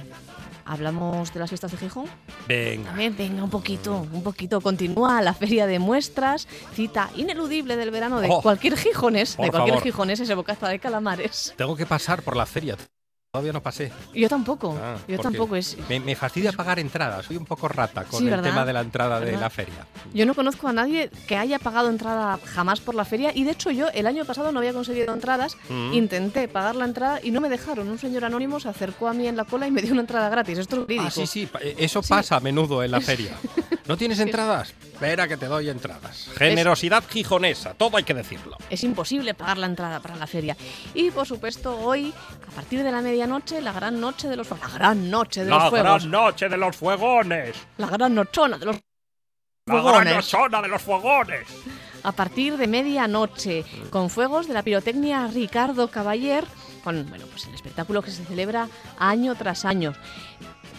[0.68, 2.06] hablamos de las fiestas de Gijón.
[2.48, 2.90] Venga.
[2.90, 4.62] También, venga, un poquito, un poquito.
[4.62, 9.76] Continúa la feria de muestras, cita ineludible del verano de Oh, cualquier gijones, de cualquier
[9.76, 9.84] favor.
[9.84, 11.54] gijones, ese bocata de calamares.
[11.58, 12.76] Tengo que pasar por la feria.
[13.38, 13.92] Todavía no pasé.
[14.16, 15.56] Yo tampoco, Ah, yo tampoco.
[15.56, 17.26] Es, Me, me fastidia pagar entradas.
[17.28, 18.50] Soy un poco rata con Sí, el ¿verdad?
[18.50, 19.86] tema de la entrada de la feria.
[20.14, 23.52] yo no conozco a nadie que haya pagado entrada jamás por la feria y de
[23.52, 25.94] hecho yo el año pasado no había conseguido entradas, Mm.
[25.94, 27.88] intenté pagar la entrada y no me dejaron.
[27.90, 30.30] Un señor anónimo se acercó a mí en la cola y me dio una entrada
[30.30, 30.58] gratis.
[30.58, 31.08] Esto es verídico.
[31.08, 32.10] Ah, sí, sí, eh, eso Sí.
[32.10, 33.34] pasa a menudo en la feria.
[33.88, 34.74] ¿No tienes entradas?
[34.84, 36.30] Espera que te doy entradas.
[36.38, 38.58] Generosidad gijonesa, todo hay que decirlo.
[38.70, 40.58] Es imposible pagar la entrada para la feria.
[40.94, 42.14] Y por supuesto, hoy,
[42.48, 44.68] a partir de la medianoche, la gran noche de los fuegos.
[44.70, 46.02] La gran noche de los La fuegos.
[46.04, 47.56] gran noche de los fuegones.
[47.78, 48.82] La gran nochona de los La
[49.74, 50.16] gran fuegones.
[50.16, 51.48] nochona de los fuegones.
[52.04, 56.46] A partir de medianoche, con fuegos de la pirotecnia Ricardo Caballer,
[56.84, 58.68] con bueno, pues el espectáculo que se celebra
[58.98, 59.94] año tras año.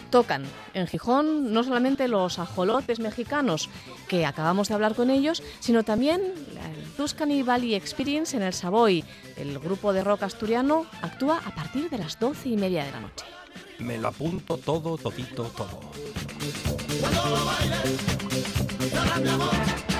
[0.09, 0.43] Tocan
[0.73, 3.69] en Gijón no solamente los ajolotes mexicanos,
[4.07, 9.03] que acabamos de hablar con ellos, sino también el Tuscany Valley Experience en el Savoy.
[9.37, 13.01] El grupo de rock asturiano actúa a partir de las doce y media de la
[13.01, 13.25] noche.
[13.79, 15.79] Me lo apunto todo, todito, todo.
[16.99, 19.98] Cuando lo baile, sabrás mi amor.